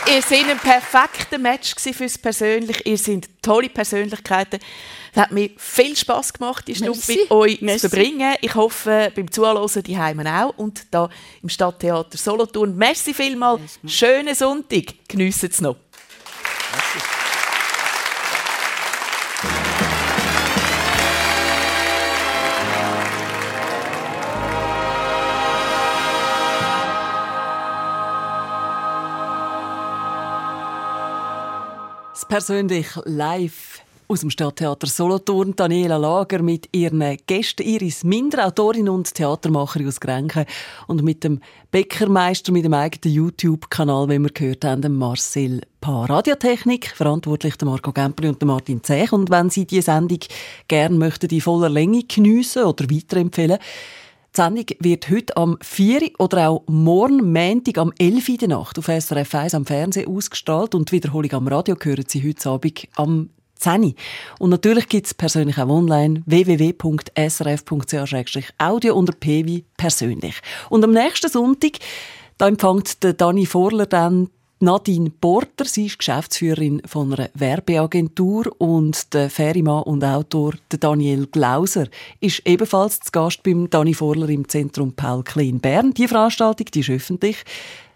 [0.09, 2.83] Ihr seid ein perfekter Match fürs Persönliche.
[2.83, 4.59] Ihr seid tolle Persönlichkeiten.
[5.15, 7.81] Es hat mir viel Spass gemacht, die Stunde mit euch Merci.
[7.81, 8.35] zu verbringen.
[8.41, 11.11] Ich hoffe, beim Zuhören die Heimen auch und da
[11.43, 12.75] im Stadttheater Solothurn.
[12.77, 13.79] Merci vielmals.
[13.87, 14.95] Schönen Sonntag.
[15.09, 15.77] Geniessen es noch.
[16.73, 17.13] Merci.
[32.33, 33.72] persönlich live
[34.09, 40.01] aus dem Stadttheater Solothurn, Daniela Lager mit ihren Gästen Iris Minder, Autorin und Theatermacherin aus
[40.01, 40.45] Grenchen
[40.87, 41.41] und mit dem
[41.71, 46.09] Bäckermeister mit dem eigenen YouTube-Kanal, wie wir gehört haben, Marcel Paar.
[46.09, 49.13] Radiotechnik, verantwortlich der Marco Gempli und der Martin Zech.
[49.13, 50.21] Und wenn Sie diese Sendung
[50.69, 53.59] gerne möchten, die voller Länge geniessen oder weiterempfehlen,
[54.35, 58.79] die Sendung wird heute am 4 oder auch morgen Montag am 11 Uhr der Nacht
[58.79, 62.89] auf SRF 1 am Fernsehen ausgestrahlt und die Wiederholung am Radio hören Sie heute Abend
[62.95, 63.31] am
[63.63, 63.95] 10.
[64.39, 70.35] Und natürlich gibt es persönlich auch online www.srf.ch-audio unter PW persönlich.
[70.69, 71.79] Und am nächsten Sonntag,
[72.39, 74.29] da empfängt Dani Vorler dann
[74.63, 81.89] Nadine Porter, sie ist Geschäftsführerin von einer Werbeagentur und der Ferimann und Autor Daniel Glauser
[82.21, 85.93] ist ebenfalls zu Gast beim Dani Vorler im Zentrum Paul Klein Bern.
[85.95, 87.39] Die Veranstaltung die ist öffentlich.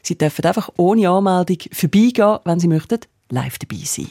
[0.02, 2.98] Sie dürfen einfach ohne Anmeldung vorbeigehen, wenn Sie möchten,
[3.30, 4.10] live dabei sein.